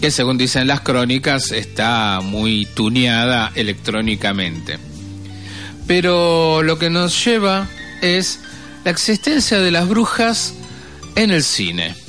que 0.01 0.11
según 0.11 0.37
dicen 0.37 0.67
las 0.67 0.81
crónicas 0.81 1.51
está 1.51 2.19
muy 2.21 2.65
tuneada 2.73 3.51
electrónicamente. 3.55 4.79
Pero 5.87 6.63
lo 6.63 6.77
que 6.79 6.89
nos 6.89 7.23
lleva 7.23 7.69
es 8.01 8.39
la 8.83 8.91
existencia 8.91 9.59
de 9.59 9.71
las 9.71 9.87
brujas 9.87 10.55
en 11.15 11.31
el 11.31 11.43
cine. 11.43 12.02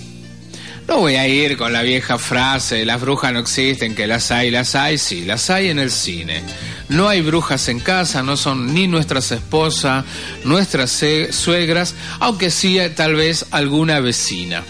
No 0.87 0.99
voy 0.99 1.16
a 1.16 1.26
ir 1.26 1.57
con 1.57 1.72
la 1.72 1.82
vieja 1.82 2.18
frase, 2.18 2.85
las 2.85 3.01
brujas 3.01 3.32
no 3.32 3.39
existen, 3.39 3.95
que 3.95 4.07
las 4.07 4.30
hay, 4.30 4.51
las 4.51 4.74
hay, 4.74 4.99
sí, 4.99 5.24
las 5.24 5.49
hay 5.49 5.70
en 5.70 5.78
el 5.78 5.91
cine. 5.91 6.43
No 6.91 7.09
hay 7.09 7.22
brujas 7.22 7.68
en 7.68 7.80
casa, 7.80 8.22
no 8.22 8.37
son 8.37 8.74
ni 8.74 8.87
nuestras 8.87 9.32
esposas, 9.32 10.05
nuestras 10.45 11.03
suegras, 11.30 11.95
aunque 12.20 12.51
sí 12.51 12.78
eh, 12.78 12.91
tal 12.91 13.14
vez 13.14 13.47
alguna 13.51 14.01
vecina. 14.01 14.62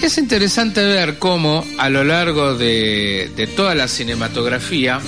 Es 0.00 0.16
interesante 0.16 0.84
ver 0.84 1.18
cómo 1.18 1.64
a 1.76 1.90
lo 1.90 2.04
largo 2.04 2.54
de, 2.54 3.30
de 3.36 3.46
toda 3.48 3.74
la 3.74 3.88
cinematografía 3.88 5.00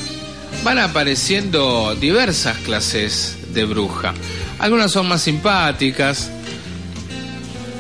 van 0.65 0.79
apareciendo 0.79 1.95
diversas 1.95 2.59
clases 2.59 3.37
de 3.55 3.65
bruja. 3.65 4.15
Algunas 4.59 4.91
son 4.91 5.09
más 5.09 5.23
simpáticas, 5.23 6.31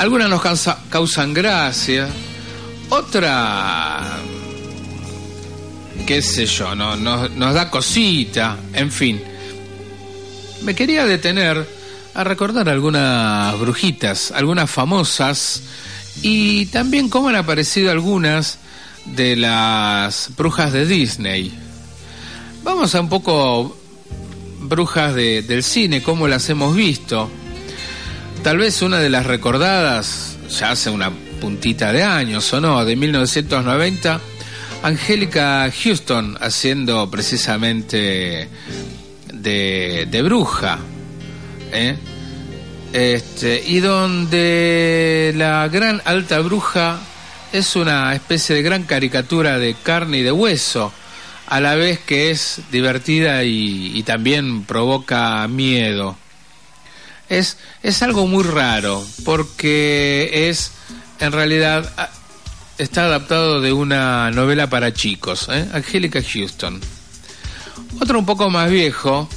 algunas 0.02 0.28
nos 0.28 0.42
causa- 0.42 0.78
causan 0.90 1.32
gracia, 1.32 2.08
otra, 2.88 4.18
qué 6.06 6.20
sé 6.22 6.46
yo, 6.46 6.74
no, 6.74 6.96
no- 6.96 7.28
nos 7.28 7.54
da 7.54 7.70
cosita, 7.70 8.56
en 8.74 8.90
fin. 8.90 9.22
Me 10.62 10.74
quería 10.74 11.04
detener 11.06 11.66
a 12.14 12.24
recordar 12.24 12.68
algunas 12.68 13.58
brujitas, 13.60 14.32
algunas 14.32 14.68
famosas, 14.70 15.62
y 16.22 16.66
también 16.66 17.08
cómo 17.08 17.28
han 17.28 17.36
aparecido 17.36 17.90
algunas 17.92 18.58
de 19.06 19.36
las 19.36 20.30
brujas 20.36 20.72
de 20.72 20.84
Disney. 20.84 21.52
Vamos 22.64 22.94
a 22.94 23.00
un 23.00 23.08
poco 23.08 23.76
brujas 24.60 25.14
de- 25.14 25.42
del 25.42 25.62
cine, 25.62 26.02
cómo 26.02 26.26
las 26.28 26.48
hemos 26.50 26.74
visto. 26.74 27.30
Tal 28.42 28.58
vez 28.58 28.82
una 28.82 28.98
de 28.98 29.08
las 29.08 29.24
recordadas, 29.24 30.36
ya 30.50 30.72
hace 30.72 30.90
una 30.90 31.12
puntita 31.40 31.92
de 31.92 32.02
años 32.02 32.52
o 32.52 32.60
no, 32.60 32.84
de 32.84 32.96
1990, 32.96 34.20
Angélica 34.82 35.70
Houston 35.70 36.36
haciendo 36.40 37.08
precisamente 37.08 38.48
de, 39.32 40.22
bruja. 40.24 40.80
¿eh? 41.72 41.96
Este, 42.92 43.62
y 43.64 43.78
donde 43.78 45.32
la 45.36 45.68
gran 45.68 46.02
alta 46.04 46.40
bruja 46.40 46.98
es 47.52 47.76
una 47.76 48.12
especie 48.12 48.56
de 48.56 48.62
gran 48.62 48.82
caricatura 48.82 49.60
de 49.60 49.76
carne 49.84 50.18
y 50.18 50.22
de 50.22 50.32
hueso, 50.32 50.92
a 51.46 51.60
la 51.60 51.76
vez 51.76 52.00
que 52.00 52.32
es 52.32 52.60
divertida 52.72 53.44
y 53.44 54.02
también 54.02 54.64
provoca 54.64 55.46
miedo. 55.46 56.16
Es, 57.28 57.56
es 57.82 58.02
algo 58.02 58.26
muy 58.26 58.44
raro, 58.44 59.04
porque 59.24 60.48
es, 60.50 60.72
en 61.20 61.32
realidad, 61.32 61.90
está 62.78 63.04
adaptado 63.04 63.60
de 63.60 63.72
una 63.72 64.30
novela 64.30 64.68
para 64.68 64.92
chicos, 64.92 65.48
¿eh? 65.50 65.66
Angélica 65.72 66.20
Houston. 66.22 66.80
Otro 68.00 68.18
un 68.18 68.26
poco 68.26 68.50
más 68.50 68.70
viejo 68.70 69.28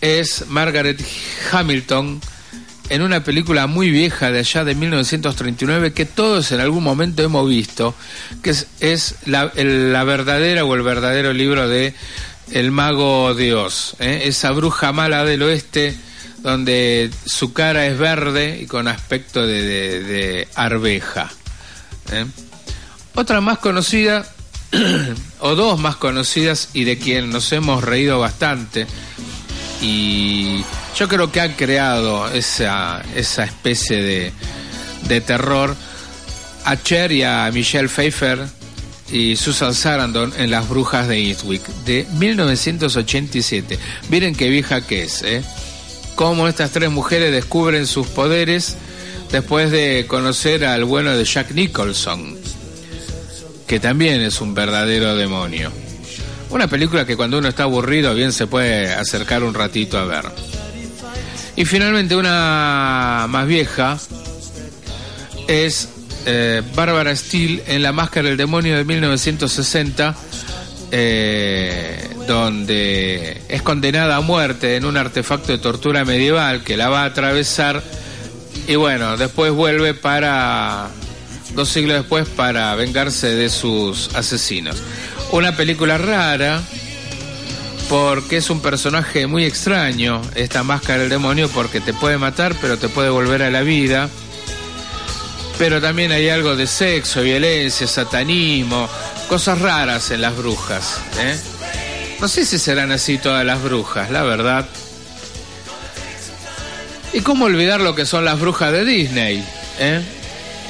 es 0.00 0.46
Margaret 0.48 1.00
Hamilton 1.52 2.20
en 2.88 3.02
una 3.02 3.22
película 3.24 3.66
muy 3.66 3.90
vieja 3.90 4.30
de 4.30 4.40
allá 4.40 4.64
de 4.64 4.74
1939 4.74 5.92
que 5.92 6.04
todos 6.04 6.50
en 6.52 6.60
algún 6.60 6.82
momento 6.82 7.22
hemos 7.22 7.48
visto, 7.48 7.94
que 8.42 8.50
es, 8.80 9.14
la, 9.24 9.52
el- 9.54 9.92
la 9.92 10.04
verdadera 10.04 10.64
o 10.64 10.74
el 10.74 10.82
verdadero 10.82 11.32
libro 11.32 11.68
de 11.68 11.94
El 12.50 12.70
Mago 12.72 13.34
de 13.34 13.54
Oz, 13.54 13.94
¿eh? 14.00 14.22
esa 14.24 14.50
bruja 14.50 14.92
mala 14.92 15.24
del 15.24 15.42
oeste 15.42 15.96
donde 16.42 17.10
su 17.24 17.52
cara 17.52 17.86
es 17.86 17.98
verde 17.98 18.58
y 18.62 18.66
con 18.66 18.88
aspecto 18.88 19.46
de, 19.46 19.62
de- 20.02 20.48
arveja. 20.54 21.30
¿eh? 22.12 22.26
Otra 23.14 23.40
más 23.40 23.58
conocida, 23.58 24.26
o 25.40 25.54
dos 25.54 25.78
más 25.78 25.96
conocidas 25.96 26.70
y 26.72 26.84
de 26.84 26.98
quien 26.98 27.30
nos 27.30 27.52
hemos 27.52 27.84
reído 27.84 28.18
bastante, 28.18 28.86
y 29.80 30.64
yo 30.96 31.08
creo 31.08 31.30
que 31.32 31.40
han 31.40 31.52
creado 31.54 32.28
esa, 32.32 33.02
esa 33.16 33.44
especie 33.44 34.02
de, 34.02 34.32
de 35.08 35.20
terror 35.20 35.74
a 36.64 36.76
Cher 36.80 37.10
y 37.12 37.22
a 37.24 37.50
Michelle 37.52 37.88
Pfeiffer 37.88 38.46
y 39.10 39.36
Susan 39.36 39.74
Sarandon 39.74 40.32
en 40.38 40.50
Las 40.50 40.68
Brujas 40.68 41.08
de 41.08 41.18
Eastwick 41.18 41.66
de 41.84 42.06
1987. 42.12 43.78
Miren 44.08 44.34
qué 44.34 44.48
vieja 44.48 44.80
que 44.80 45.02
es, 45.04 45.22
¿eh? 45.22 45.42
Cómo 46.14 46.48
estas 46.48 46.70
tres 46.70 46.90
mujeres 46.90 47.32
descubren 47.32 47.86
sus 47.86 48.06
poderes 48.06 48.76
después 49.30 49.70
de 49.70 50.04
conocer 50.06 50.64
al 50.64 50.84
bueno 50.84 51.16
de 51.16 51.24
Jack 51.24 51.52
Nicholson, 51.52 52.36
que 53.66 53.80
también 53.80 54.20
es 54.20 54.40
un 54.40 54.54
verdadero 54.54 55.16
demonio. 55.16 55.72
Una 56.50 56.68
película 56.68 57.06
que 57.06 57.16
cuando 57.16 57.38
uno 57.38 57.48
está 57.48 57.62
aburrido 57.62 58.14
bien 58.14 58.32
se 58.32 58.46
puede 58.46 58.92
acercar 58.92 59.42
un 59.42 59.54
ratito 59.54 59.98
a 59.98 60.04
ver. 60.04 60.24
Y 61.56 61.64
finalmente 61.64 62.14
una 62.14 63.26
más 63.28 63.46
vieja 63.46 63.98
es 65.48 65.88
eh, 66.26 66.62
Bárbara 66.74 67.16
Steele 67.16 67.62
en 67.66 67.82
La 67.82 67.92
Máscara 67.92 68.28
del 68.28 68.36
Demonio 68.36 68.76
de 68.76 68.84
1960, 68.84 70.14
eh, 70.90 72.10
donde 72.26 73.42
es 73.48 73.62
condenada 73.62 74.16
a 74.16 74.20
muerte 74.20 74.76
en 74.76 74.84
un 74.84 74.96
artefacto 74.96 75.52
de 75.52 75.58
tortura 75.58 76.04
medieval 76.04 76.62
que 76.62 76.76
la 76.76 76.88
va 76.88 77.02
a 77.02 77.06
atravesar 77.06 77.82
y 78.66 78.76
bueno, 78.76 79.16
después 79.16 79.52
vuelve 79.52 79.94
para, 79.94 80.88
dos 81.54 81.68
siglos 81.68 81.98
después, 81.98 82.28
para 82.28 82.74
vengarse 82.74 83.28
de 83.28 83.48
sus 83.48 84.14
asesinos. 84.14 84.76
Una 85.32 85.56
película 85.56 85.98
rara, 85.98 86.62
porque 87.88 88.36
es 88.36 88.50
un 88.50 88.60
personaje 88.60 89.26
muy 89.26 89.44
extraño, 89.44 90.22
esta 90.34 90.62
máscara 90.62 91.00
del 91.00 91.08
demonio, 91.08 91.48
porque 91.48 91.80
te 91.80 91.92
puede 91.92 92.18
matar, 92.18 92.54
pero 92.60 92.78
te 92.78 92.88
puede 92.88 93.10
volver 93.10 93.42
a 93.42 93.50
la 93.50 93.62
vida. 93.62 94.08
Pero 95.58 95.80
también 95.80 96.12
hay 96.12 96.28
algo 96.28 96.56
de 96.56 96.66
sexo, 96.66 97.22
violencia, 97.22 97.86
satanismo, 97.86 98.88
cosas 99.28 99.60
raras 99.60 100.10
en 100.10 100.20
las 100.20 100.36
brujas. 100.36 101.00
¿eh? 101.18 101.36
No 102.22 102.28
sé 102.28 102.46
si 102.46 102.56
serán 102.56 102.92
así 102.92 103.18
todas 103.18 103.44
las 103.44 103.60
brujas, 103.60 104.08
la 104.12 104.22
verdad. 104.22 104.64
¿Y 107.12 107.20
cómo 107.20 107.46
olvidar 107.46 107.80
lo 107.80 107.96
que 107.96 108.06
son 108.06 108.24
las 108.24 108.38
brujas 108.38 108.70
de 108.70 108.84
Disney? 108.84 109.44
¿eh? 109.80 110.00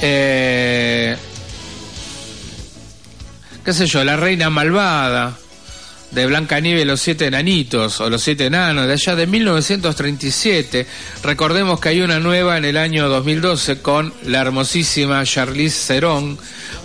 Eh, 0.01 1.15
qué 3.63 3.71
sé 3.71 3.85
yo, 3.85 4.03
la 4.03 4.15
reina 4.15 4.49
malvada 4.49 5.37
de 6.09 6.25
Blanca 6.25 6.59
Nieve 6.59 6.85
los 6.85 6.99
siete 7.01 7.27
enanitos 7.27 8.01
o 8.01 8.09
los 8.09 8.23
siete 8.23 8.47
enanos 8.47 8.87
de 8.87 8.93
allá 8.93 9.15
de 9.15 9.27
1937. 9.27 10.87
Recordemos 11.21 11.79
que 11.79 11.89
hay 11.89 12.01
una 12.01 12.19
nueva 12.19 12.57
en 12.57 12.65
el 12.65 12.77
año 12.77 13.07
2012 13.09 13.79
con 13.79 14.11
la 14.23 14.41
hermosísima 14.41 15.23
Charlize 15.23 15.85
Theron, 15.93 16.35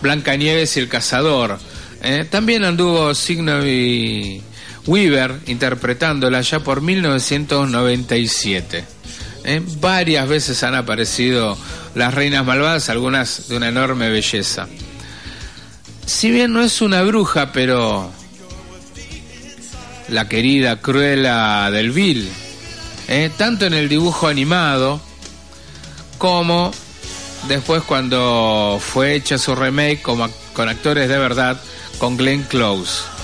Blanca 0.03 0.37
Nieves 0.37 0.77
y 0.77 0.81
el 0.81 0.91
cazador. 0.91 1.59
¿eh? 2.03 2.27
También 2.31 2.65
anduvo 2.65 3.15
Signori 3.15 4.43
Weaver 4.89 5.41
interpretándola 5.47 6.41
ya 6.41 6.59
por 6.61 6.81
1997. 6.81 8.85
¿eh? 9.45 9.63
Varias 9.81 10.27
veces 10.27 10.63
han 10.63 10.75
aparecido 10.75 11.59
las 11.95 12.15
reinas 12.15 12.47
malvadas, 12.47 12.89
algunas 12.89 13.49
de 13.49 13.59
una 13.59 13.69
enorme 13.69 14.09
belleza. 14.09 14.67
Si 16.07 16.31
bien 16.31 16.55
no 16.55 16.63
es 16.63 16.81
una 16.81 17.03
bruja, 17.03 17.53
pero 17.53 18.11
la 20.09 20.27
querida 20.27 20.81
Cruella 20.81 21.71
del 21.71 21.91
Vil, 21.91 22.27
¿eh? 23.09 23.31
tanto 23.37 23.67
en 23.67 23.75
el 23.75 23.91
dibujo 23.91 24.27
animado 24.27 25.03
como 26.17 26.73
después 27.47 27.83
cuando 27.83 28.81
fue 28.81 29.15
hecha 29.15 29.37
su 29.37 29.55
remake 29.55 30.01
con 30.01 30.69
actores 30.69 31.11
de 31.11 31.19
verdad 31.19 31.61
con 31.99 32.17
Glenn 32.17 32.45
Close. 32.45 33.18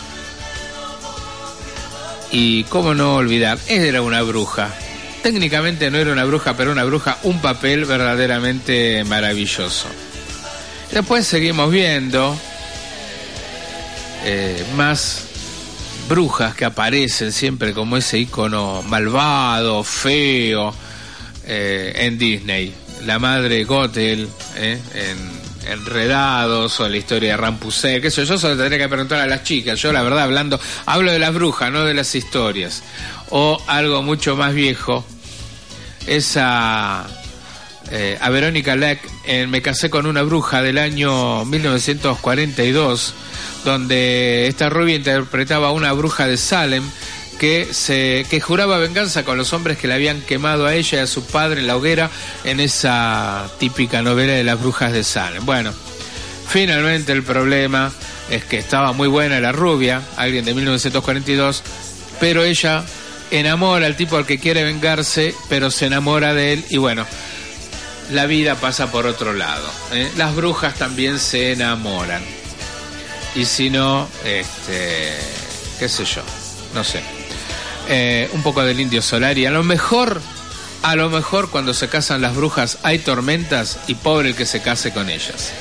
Y 2.37 2.65
cómo 2.65 2.95
no 2.95 3.15
olvidar, 3.15 3.61
era 3.69 4.03
una 4.03 4.21
bruja. 4.23 4.69
Técnicamente 5.23 5.89
no 5.89 5.99
era 5.99 6.13
una 6.13 6.25
bruja, 6.25 6.57
pero 6.57 6.73
una 6.73 6.83
bruja, 6.83 7.17
un 7.23 7.41
papel 7.41 7.85
verdaderamente 7.85 9.05
maravilloso. 9.05 9.87
Después 10.91 11.29
seguimos 11.29 11.71
viendo 11.71 12.37
eh, 14.25 14.65
más 14.75 15.27
brujas 16.09 16.57
que 16.57 16.65
aparecen 16.65 17.31
siempre 17.31 17.73
como 17.73 17.97
ese 17.97 18.19
icono 18.19 18.83
malvado, 18.83 19.85
feo, 19.85 20.75
eh, 21.47 21.93
en 21.99 22.19
Disney. 22.19 22.75
La 23.07 23.21
madre 23.21 23.63
Gothel, 23.63 24.29
eh, 24.57 24.81
en 24.93 25.44
Enredados, 25.67 26.79
o 26.81 26.89
la 26.89 26.97
historia 26.97 27.31
de 27.31 27.37
Rampusel, 27.37 28.01
que 28.01 28.09
eso 28.09 28.23
yo 28.23 28.39
se 28.39 28.49
lo 28.49 28.57
tendría 28.57 28.79
que 28.79 28.89
preguntar 28.89 29.21
a 29.21 29.27
las 29.27 29.43
chicas. 29.45 29.81
Yo, 29.81 29.93
la 29.93 30.03
verdad, 30.03 30.25
hablando, 30.25 30.61
hablo 30.87 31.13
de 31.13 31.19
las 31.19 31.35
brujas, 31.35 31.73
no 31.73 31.85
de 31.85 31.95
las 31.95 32.15
historias. 32.15 32.83
O 33.31 33.61
algo 33.67 34.03
mucho 34.03 34.37
más 34.37 34.55
viejo, 34.55 35.05
esa 36.07 37.07
eh, 37.91 38.19
a 38.21 38.31
Verónica 38.31 38.77
Leck 38.77 39.01
en 39.25 39.51
Me 39.51 39.61
casé 39.61 39.91
con 39.91 40.07
una 40.07 40.23
bruja 40.23 40.63
del 40.63 40.79
año 40.79 41.45
1942, 41.45 43.15
donde 43.65 44.47
esta 44.47 44.71
rubia 44.71 44.97
interpretaba 44.97 45.69
a 45.69 45.73
una 45.73 45.93
bruja 45.93 46.27
de 46.27 46.37
Salem 46.37 46.85
que 47.39 47.73
se 47.73 48.27
que 48.31 48.41
juraba 48.41 48.79
venganza 48.79 49.25
con 49.25 49.37
los 49.37 49.53
hombres 49.53 49.79
que 49.79 49.89
le 49.89 49.95
habían 49.95 50.21
quemado 50.23 50.67
a 50.67 50.75
ella 50.75 50.99
y 50.99 51.01
a 51.03 51.07
su 51.07 51.25
padre 51.27 51.61
en 51.61 51.67
la 51.67 51.77
hoguera 51.77 52.11
en 52.45 52.61
esa 52.61 53.51
típica 53.59 54.03
novela 54.03 54.33
de 54.33 54.45
las 54.45 54.61
brujas 54.61 54.93
de 54.93 55.05
Salem. 55.05 55.45
Bueno, 55.45 55.73
finalmente 56.49 57.13
el 57.13 57.23
problema 57.23 57.93
es 58.31 58.45
que 58.45 58.59
estaba 58.59 58.93
muy 58.93 59.09
buena 59.09 59.41
la 59.41 59.53
rubia, 59.53 60.03
alguien 60.17 60.45
de 60.45 60.55
1942, 60.55 61.63
pero 62.21 62.45
ella 62.45 62.85
enamora 63.31 63.87
al 63.87 63.97
tipo 63.97 64.17
al 64.17 64.27
que 64.27 64.39
quiere 64.39 64.65
vengarse, 64.65 65.35
pero 65.49 65.71
se 65.71 65.87
enamora 65.87 66.35
de 66.35 66.55
él 66.55 66.65
y 66.71 66.79
bueno, 66.79 67.07
la 68.11 68.27
vida 68.27 68.55
pasa 68.57 68.91
por 68.91 69.07
otro 69.07 69.33
lado. 69.33 69.69
¿eh? 69.93 70.11
Las 70.17 70.35
brujas 70.35 70.75
también 70.75 71.19
se 71.19 71.53
enamoran. 71.53 72.23
Y 73.35 73.45
si 73.47 73.71
no, 73.71 74.09
este, 74.25 75.13
qué 75.79 75.89
sé 75.89 76.05
yo, 76.05 76.23
no 76.75 76.85
sé. 76.85 77.03
Eh, 77.89 78.31
un 78.33 78.43
poco 78.43 78.63
del 78.63 78.81
indio 78.81 79.03
solar 79.03 79.37
y 79.37 79.45
a 79.45 79.51
lo 79.51 79.63
mejor, 79.63 80.23
a 80.83 80.97
lo 80.97 81.11
mejor 81.11 81.51
cuando 81.51 81.75
se 81.75 81.89
casan 81.89 82.23
las 82.23 82.35
brujas 82.35 82.79
hay 82.83 82.99
tormentas 82.99 83.79
y 83.89 83.95
pobre 83.95 84.31
el 84.31 84.35
que 84.35 84.47
se 84.47 84.63
case 84.63 84.93
con 84.93 85.11
ellas. 85.11 85.53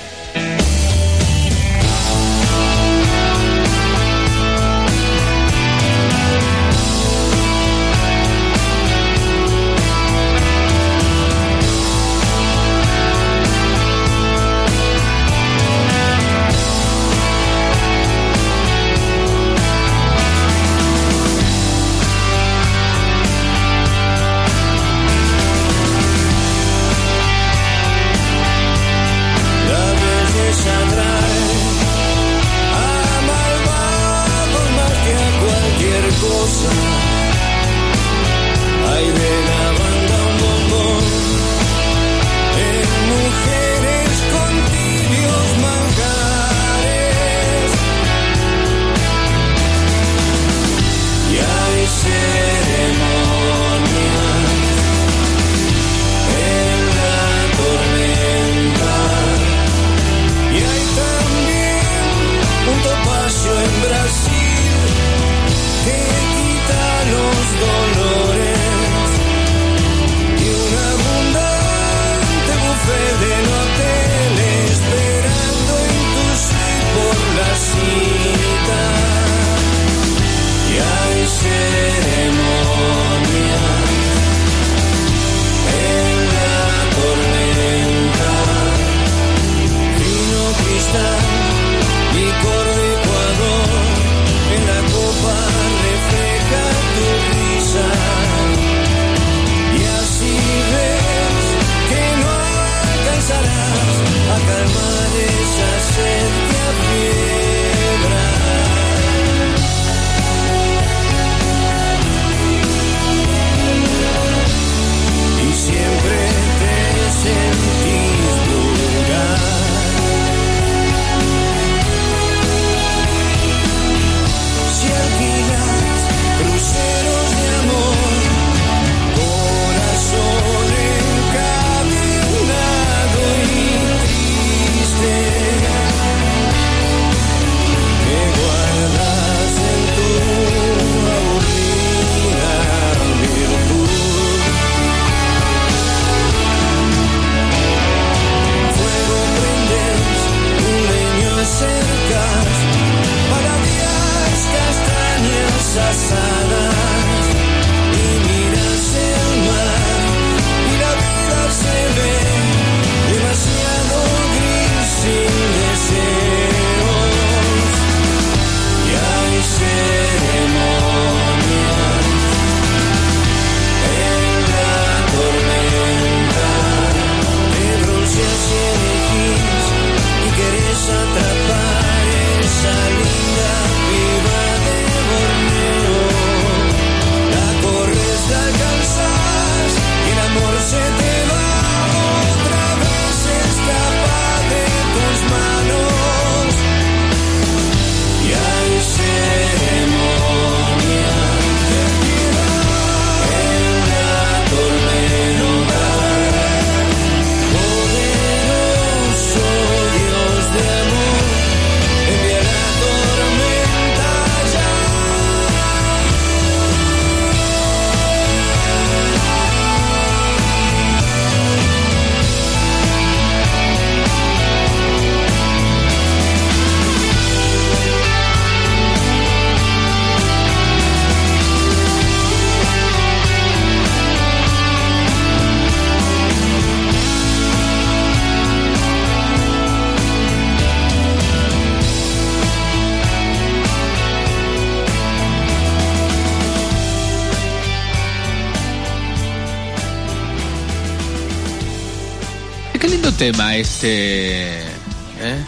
Tema 253.14 253.55
este. 253.55 254.59
¿eh? 254.59 255.45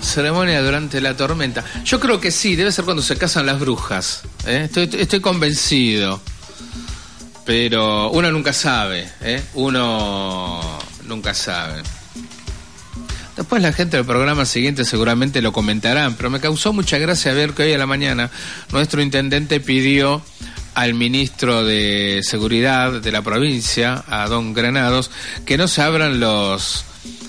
Ceremonia 0.00 0.62
durante 0.62 1.00
la 1.00 1.16
tormenta. 1.16 1.64
Yo 1.84 2.00
creo 2.00 2.20
que 2.20 2.30
sí, 2.30 2.56
debe 2.56 2.72
ser 2.72 2.84
cuando 2.84 3.02
se 3.02 3.16
casan 3.16 3.46
las 3.46 3.60
brujas. 3.60 4.22
¿eh? 4.46 4.62
Estoy, 4.64 4.90
estoy 5.00 5.20
convencido. 5.20 6.20
Pero 7.44 8.10
uno 8.10 8.30
nunca 8.30 8.52
sabe. 8.52 9.08
¿eh? 9.20 9.42
Uno 9.54 10.60
nunca 11.06 11.34
sabe. 11.34 11.82
Después 13.36 13.62
la 13.62 13.72
gente 13.72 13.96
del 13.96 14.06
programa 14.06 14.44
siguiente 14.44 14.84
seguramente 14.84 15.40
lo 15.40 15.52
comentarán, 15.52 16.14
pero 16.16 16.28
me 16.28 16.40
causó 16.40 16.72
mucha 16.72 16.98
gracia 16.98 17.32
ver 17.32 17.54
que 17.54 17.62
hoy 17.62 17.72
a 17.72 17.78
la 17.78 17.86
mañana 17.86 18.30
nuestro 18.70 19.00
intendente 19.00 19.58
pidió 19.58 20.22
al 20.74 20.94
ministro 20.94 21.64
de 21.64 22.20
Seguridad 22.22 23.00
de 23.00 23.12
la 23.12 23.22
provincia, 23.22 24.04
a 24.06 24.28
don 24.28 24.52
Granados, 24.52 25.10
que 25.46 25.56
no 25.56 25.66
se 25.66 25.80
abran 25.80 26.20
los 26.20 26.84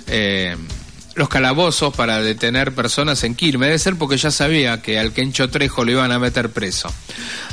eh, 0.07 0.55
los 1.15 1.29
calabozos 1.29 1.93
para 1.95 2.21
detener 2.21 2.73
personas 2.73 3.23
en 3.23 3.35
Quilmes. 3.35 3.67
Debe 3.67 3.79
ser 3.79 3.95
porque 3.95 4.17
ya 4.17 4.31
sabía 4.31 4.81
que 4.81 4.99
al 4.99 5.13
Kencho 5.13 5.49
Trejo 5.49 5.85
lo 5.85 5.91
iban 5.91 6.11
a 6.11 6.19
meter 6.19 6.49
preso. 6.49 6.91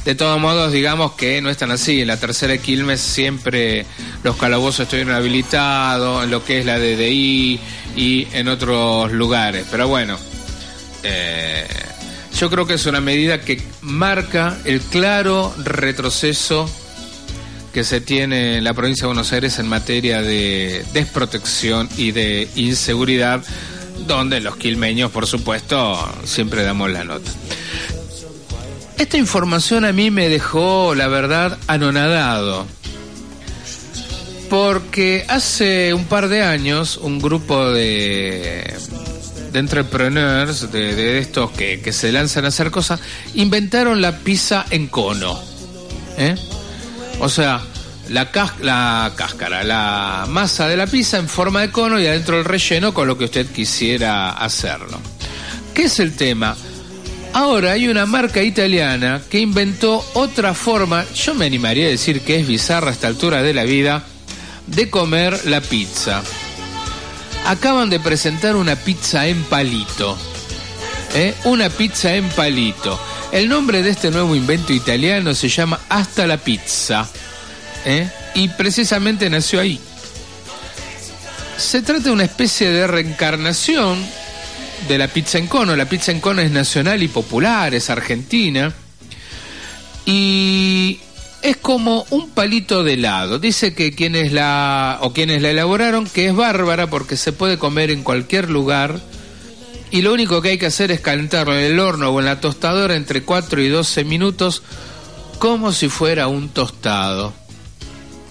De 0.05 0.15
todos 0.15 0.41
modos, 0.41 0.73
digamos 0.73 1.13
que 1.13 1.43
no 1.43 1.51
están 1.51 1.71
así. 1.71 2.01
En 2.01 2.09
la 2.09 2.17
tercera 2.19 2.53
de 2.53 2.59
Quilmes 2.59 3.01
siempre 3.01 3.85
los 4.23 4.37
calabozos 4.37 4.81
estuvieron 4.81 5.15
habilitados, 5.15 6.25
en 6.25 6.31
lo 6.31 6.45
que 6.45 6.61
es 6.61 6.67
la 6.67 6.79
DDI 6.79 7.61
y 7.97 8.29
en 8.33 8.49
otros 8.49 9.13
lugares. 9.13 9.67
Pero 9.71 9.89
bueno, 9.89 10.19
eh, 11.03 11.67
yo 12.39 12.49
creo 12.49 12.67
que 12.67 12.75
es 12.75 12.87
una 12.87 13.01
medida 13.01 13.43
que 13.43 13.63
marca 13.83 14.59
el 14.65 14.81
claro 14.81 15.55
retroceso 15.59 16.71
que 17.73 17.85
se 17.85 18.01
tiene 18.01 18.59
en 18.59 18.65
la 18.65 18.75
provincia 18.75 19.05
de 19.05 19.09
Buenos 19.09 19.33
Aires 19.33 19.59
en 19.59 19.69
materia 19.69 20.23
de 20.23 20.85
desprotección 20.93 21.89
y 21.97 22.13
de 22.13 22.49
inseguridad, 22.57 23.43
donde 24.07 24.41
los 24.41 24.57
quilmeños, 24.57 25.11
por 25.11 25.27
supuesto, 25.27 25.99
siempre 26.25 26.63
damos 26.63 26.91
la 26.91 27.05
nota. 27.05 27.31
Esta 28.99 29.17
información 29.17 29.85
a 29.85 29.93
mí 29.93 30.11
me 30.11 30.29
dejó, 30.29 30.95
la 30.95 31.09
verdad, 31.09 31.59
anonadado. 31.67 32.67
Porque 34.51 35.25
hace 35.29 35.95
un 35.95 36.05
par 36.05 36.29
de 36.29 36.43
años 36.43 36.97
un 36.97 37.21
grupo 37.21 37.71
de, 37.71 38.75
de 39.53 39.59
entrepreneurs, 39.59 40.73
de, 40.73 40.95
de 40.95 41.19
estos 41.19 41.51
que, 41.53 41.81
que 41.81 41.93
se 41.93 42.11
lanzan 42.13 42.45
a 42.45 42.49
hacer 42.49 42.71
cosas, 42.71 43.01
inventaron 43.35 44.03
la 44.03 44.19
pizza 44.19 44.67
en 44.71 44.89
cono. 44.89 45.41
¿eh? 46.19 46.35
O 47.21 47.29
sea, 47.29 47.61
la, 48.09 48.31
la 48.61 49.13
cáscara, 49.15 49.63
la 49.63 50.27
masa 50.29 50.67
de 50.67 50.77
la 50.77 50.87
pizza 50.87 51.19
en 51.19 51.29
forma 51.29 51.61
de 51.61 51.71
cono 51.71 52.01
y 52.01 52.07
adentro 52.07 52.39
el 52.39 52.45
relleno 52.45 52.93
con 52.93 53.07
lo 53.07 53.17
que 53.17 53.25
usted 53.25 53.47
quisiera 53.47 54.31
hacerlo. 54.31 54.99
¿Qué 55.75 55.85
es 55.85 56.01
el 56.01 56.17
tema? 56.17 56.57
Ahora 57.33 57.73
hay 57.73 57.87
una 57.89 58.07
marca 58.07 58.43
italiana 58.43 59.23
que 59.31 59.39
inventó 59.39 60.05
otra 60.15 60.53
forma, 60.55 61.05
yo 61.15 61.35
me 61.35 61.47
animaría 61.47 61.87
a 61.87 61.91
decir 61.91 62.23
que 62.23 62.41
es 62.41 62.49
bizarra 62.49 62.89
a 62.89 62.93
esta 62.93 63.07
altura 63.07 63.43
de 63.43 63.55
la 63.55 63.65
vida, 63.65 64.03
de 64.67 64.91
comer 64.91 65.47
la 65.47 65.61
pizza. 65.61 66.23
Acaban 67.47 67.89
de 67.89 68.01
presentar 68.01 68.57
una 68.57 68.75
pizza 68.77 69.29
en 69.29 69.45
palito. 69.45 70.19
¿eh? 71.15 71.35
Una 71.45 71.71
pizza 71.71 72.15
en 72.15 72.29
palito. 72.31 72.99
El 73.33 73.49
nombre 73.49 73.83
de 73.85 73.91
este 73.91 74.11
nuevo 74.11 74.35
invento 74.35 74.73
italiano 74.73 75.35
se 75.35 75.49
llama 75.49 75.79
Hasta 75.89 76.27
la 76.27 76.37
Pizza. 76.37 77.09
¿eh? 77.85 78.09
Y 78.35 78.49
precisamente 78.49 79.31
nació 79.31 79.61
ahí. 79.61 79.79
Se 81.57 81.83
trata 81.83 82.05
de 82.05 82.11
una 82.11 82.25
especie 82.25 82.71
de 82.71 82.89
reencarnación 82.89 84.05
de 84.89 84.99
la 84.99 85.07
pizza 85.07 85.39
en 85.39 85.47
cono. 85.47 85.77
La 85.77 85.89
pizza 85.89 86.11
en 86.11 86.21
cono 86.21 86.43
es 86.43 86.51
nacional 86.51 87.05
y 87.05 87.09
popular, 87.09 87.73
es 87.73 87.89
argentina. 87.89 88.75
Y 90.07 90.99
es 91.43 91.57
como 91.57 92.07
un 92.11 92.31
palito 92.31 92.83
de 92.83 92.95
helado. 92.95 93.39
Dice 93.39 93.75
que 93.75 93.93
quienes 93.93 94.33
la 94.33 94.99
o 95.03 95.13
quienes 95.13 95.41
la 95.41 95.51
elaboraron 95.51 96.07
que 96.07 96.27
es 96.27 96.35
bárbara 96.35 96.89
porque 96.89 97.17
se 97.17 97.31
puede 97.31 97.59
comer 97.59 97.93
en 97.93 98.03
cualquier 98.03 98.51
lugar 98.51 99.01
y 99.91 100.03
lo 100.03 100.13
único 100.13 100.41
que 100.41 100.51
hay 100.51 100.59
que 100.59 100.67
hacer 100.67 100.91
es 100.91 101.01
calentarlo 101.01 101.57
en 101.57 101.65
el 101.65 101.81
horno 101.81 102.11
o 102.11 102.21
en 102.21 102.27
la 102.27 102.41
tostadora 102.41 102.95
entre 102.95 103.23
4 103.23 103.61
y 103.63 103.69
12 103.69 104.05
minutos 104.05 104.63
como 105.39 105.73
si 105.73 105.89
fuera 105.89 106.29
un 106.29 106.51
tostado. 106.51 107.33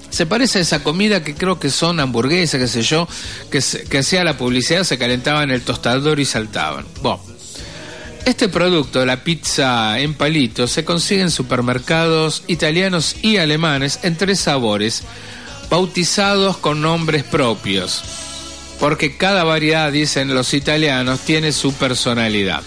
Se 0.09 0.25
parece 0.25 0.59
a 0.59 0.61
esa 0.61 0.83
comida 0.83 1.23
que 1.23 1.35
creo 1.35 1.59
que 1.59 1.69
son 1.69 1.99
hamburguesas, 1.99 2.59
qué 2.59 2.67
sé 2.67 2.81
yo, 2.81 3.07
que, 3.51 3.97
hacía 3.97 4.23
la 4.23 4.37
publicidad, 4.37 4.83
se 4.83 4.97
calentaban 4.97 5.43
en 5.43 5.51
el 5.51 5.61
tostador 5.61 6.19
y 6.19 6.25
saltaban. 6.25 6.85
Bueno, 7.01 7.21
este 8.25 8.49
producto, 8.49 9.05
la 9.05 9.23
pizza 9.23 9.99
en 9.99 10.13
palito, 10.13 10.67
se 10.67 10.85
consigue 10.85 11.21
en 11.21 11.31
supermercados 11.31 12.43
italianos 12.47 13.17
y 13.21 13.37
alemanes 13.37 13.99
en 14.03 14.17
tres 14.17 14.39
sabores, 14.39 15.03
bautizados 15.69 16.57
con 16.57 16.81
nombres 16.81 17.23
propios, 17.23 18.03
porque 18.79 19.17
cada 19.17 19.43
variedad, 19.43 19.91
dicen 19.91 20.33
los 20.33 20.53
italianos, 20.53 21.19
tiene 21.21 21.51
su 21.51 21.73
personalidad. 21.73 22.63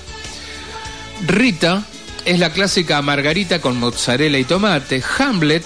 Rita 1.26 1.84
es 2.24 2.38
la 2.38 2.50
clásica 2.50 3.00
margarita 3.02 3.60
con 3.60 3.78
mozzarella 3.78 4.38
y 4.38 4.44
tomate, 4.44 5.02
Hamlet 5.18 5.64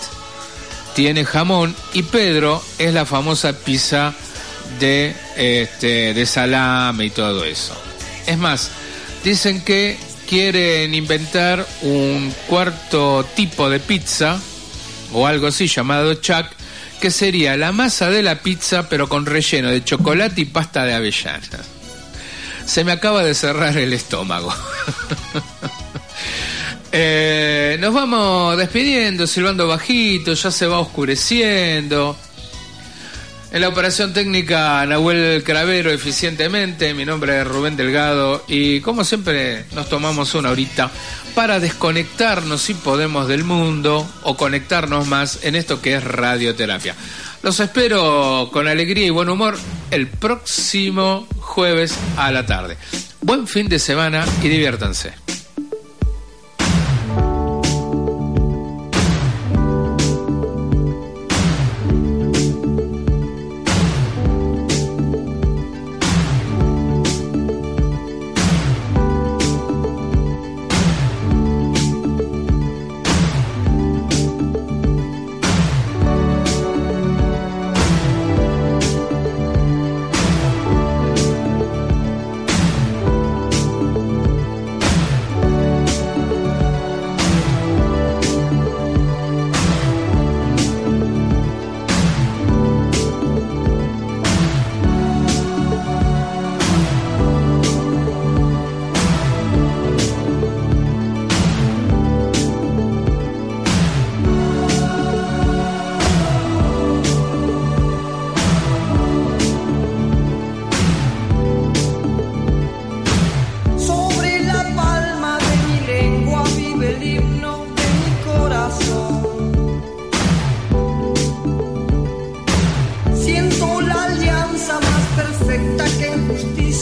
tiene 0.94 1.24
jamón 1.24 1.74
y 1.92 2.02
Pedro 2.02 2.62
es 2.78 2.94
la 2.94 3.04
famosa 3.04 3.52
pizza 3.52 4.14
de, 4.80 5.14
este, 5.36 6.14
de 6.14 6.26
salame 6.26 7.06
y 7.06 7.10
todo 7.10 7.44
eso. 7.44 7.76
Es 8.26 8.38
más, 8.38 8.70
dicen 9.22 9.62
que 9.62 9.98
quieren 10.28 10.94
inventar 10.94 11.66
un 11.82 12.32
cuarto 12.46 13.26
tipo 13.34 13.68
de 13.68 13.80
pizza 13.80 14.40
o 15.12 15.26
algo 15.26 15.48
así 15.48 15.66
llamado 15.66 16.14
chuck 16.14 16.46
que 17.00 17.10
sería 17.10 17.56
la 17.56 17.72
masa 17.72 18.10
de 18.10 18.22
la 18.22 18.40
pizza 18.40 18.88
pero 18.88 19.08
con 19.08 19.26
relleno 19.26 19.70
de 19.70 19.84
chocolate 19.84 20.40
y 20.40 20.44
pasta 20.46 20.84
de 20.84 20.94
avellanas. 20.94 21.50
Se 22.64 22.84
me 22.84 22.92
acaba 22.92 23.22
de 23.22 23.34
cerrar 23.34 23.76
el 23.76 23.92
estómago. 23.92 24.52
Eh, 26.98 27.76
nos 27.78 27.92
vamos 27.92 28.56
despidiendo, 28.56 29.26
silbando 29.26 29.66
bajito, 29.66 30.32
ya 30.32 30.50
se 30.50 30.66
va 30.66 30.78
oscureciendo. 30.78 32.16
En 33.52 33.60
la 33.60 33.68
operación 33.68 34.12
técnica, 34.12 34.84
Nahuel 34.86 35.42
Cravero, 35.44 35.90
eficientemente. 35.90 36.94
Mi 36.94 37.04
nombre 37.04 37.40
es 37.40 37.46
Rubén 37.46 37.76
Delgado 37.76 38.44
y 38.48 38.80
como 38.80 39.04
siempre 39.04 39.64
nos 39.74 39.90
tomamos 39.90 40.34
una 40.34 40.50
horita 40.50 40.90
para 41.36 41.60
desconectarnos, 41.60 42.62
si 42.62 42.72
podemos, 42.72 43.28
del 43.28 43.44
mundo 43.44 44.08
o 44.22 44.38
conectarnos 44.38 45.06
más 45.06 45.44
en 45.44 45.54
esto 45.54 45.82
que 45.82 45.94
es 45.94 46.02
radioterapia. 46.02 46.96
Los 47.42 47.60
espero 47.60 48.48
con 48.50 48.66
alegría 48.66 49.04
y 49.04 49.10
buen 49.10 49.28
humor 49.28 49.58
el 49.90 50.08
próximo 50.08 51.28
jueves 51.38 51.94
a 52.16 52.32
la 52.32 52.46
tarde. 52.46 52.78
Buen 53.20 53.46
fin 53.46 53.68
de 53.68 53.78
semana 53.78 54.24
y 54.42 54.48
diviértanse. 54.48 55.25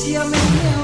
se 0.05 0.17
amanhã 0.17 0.84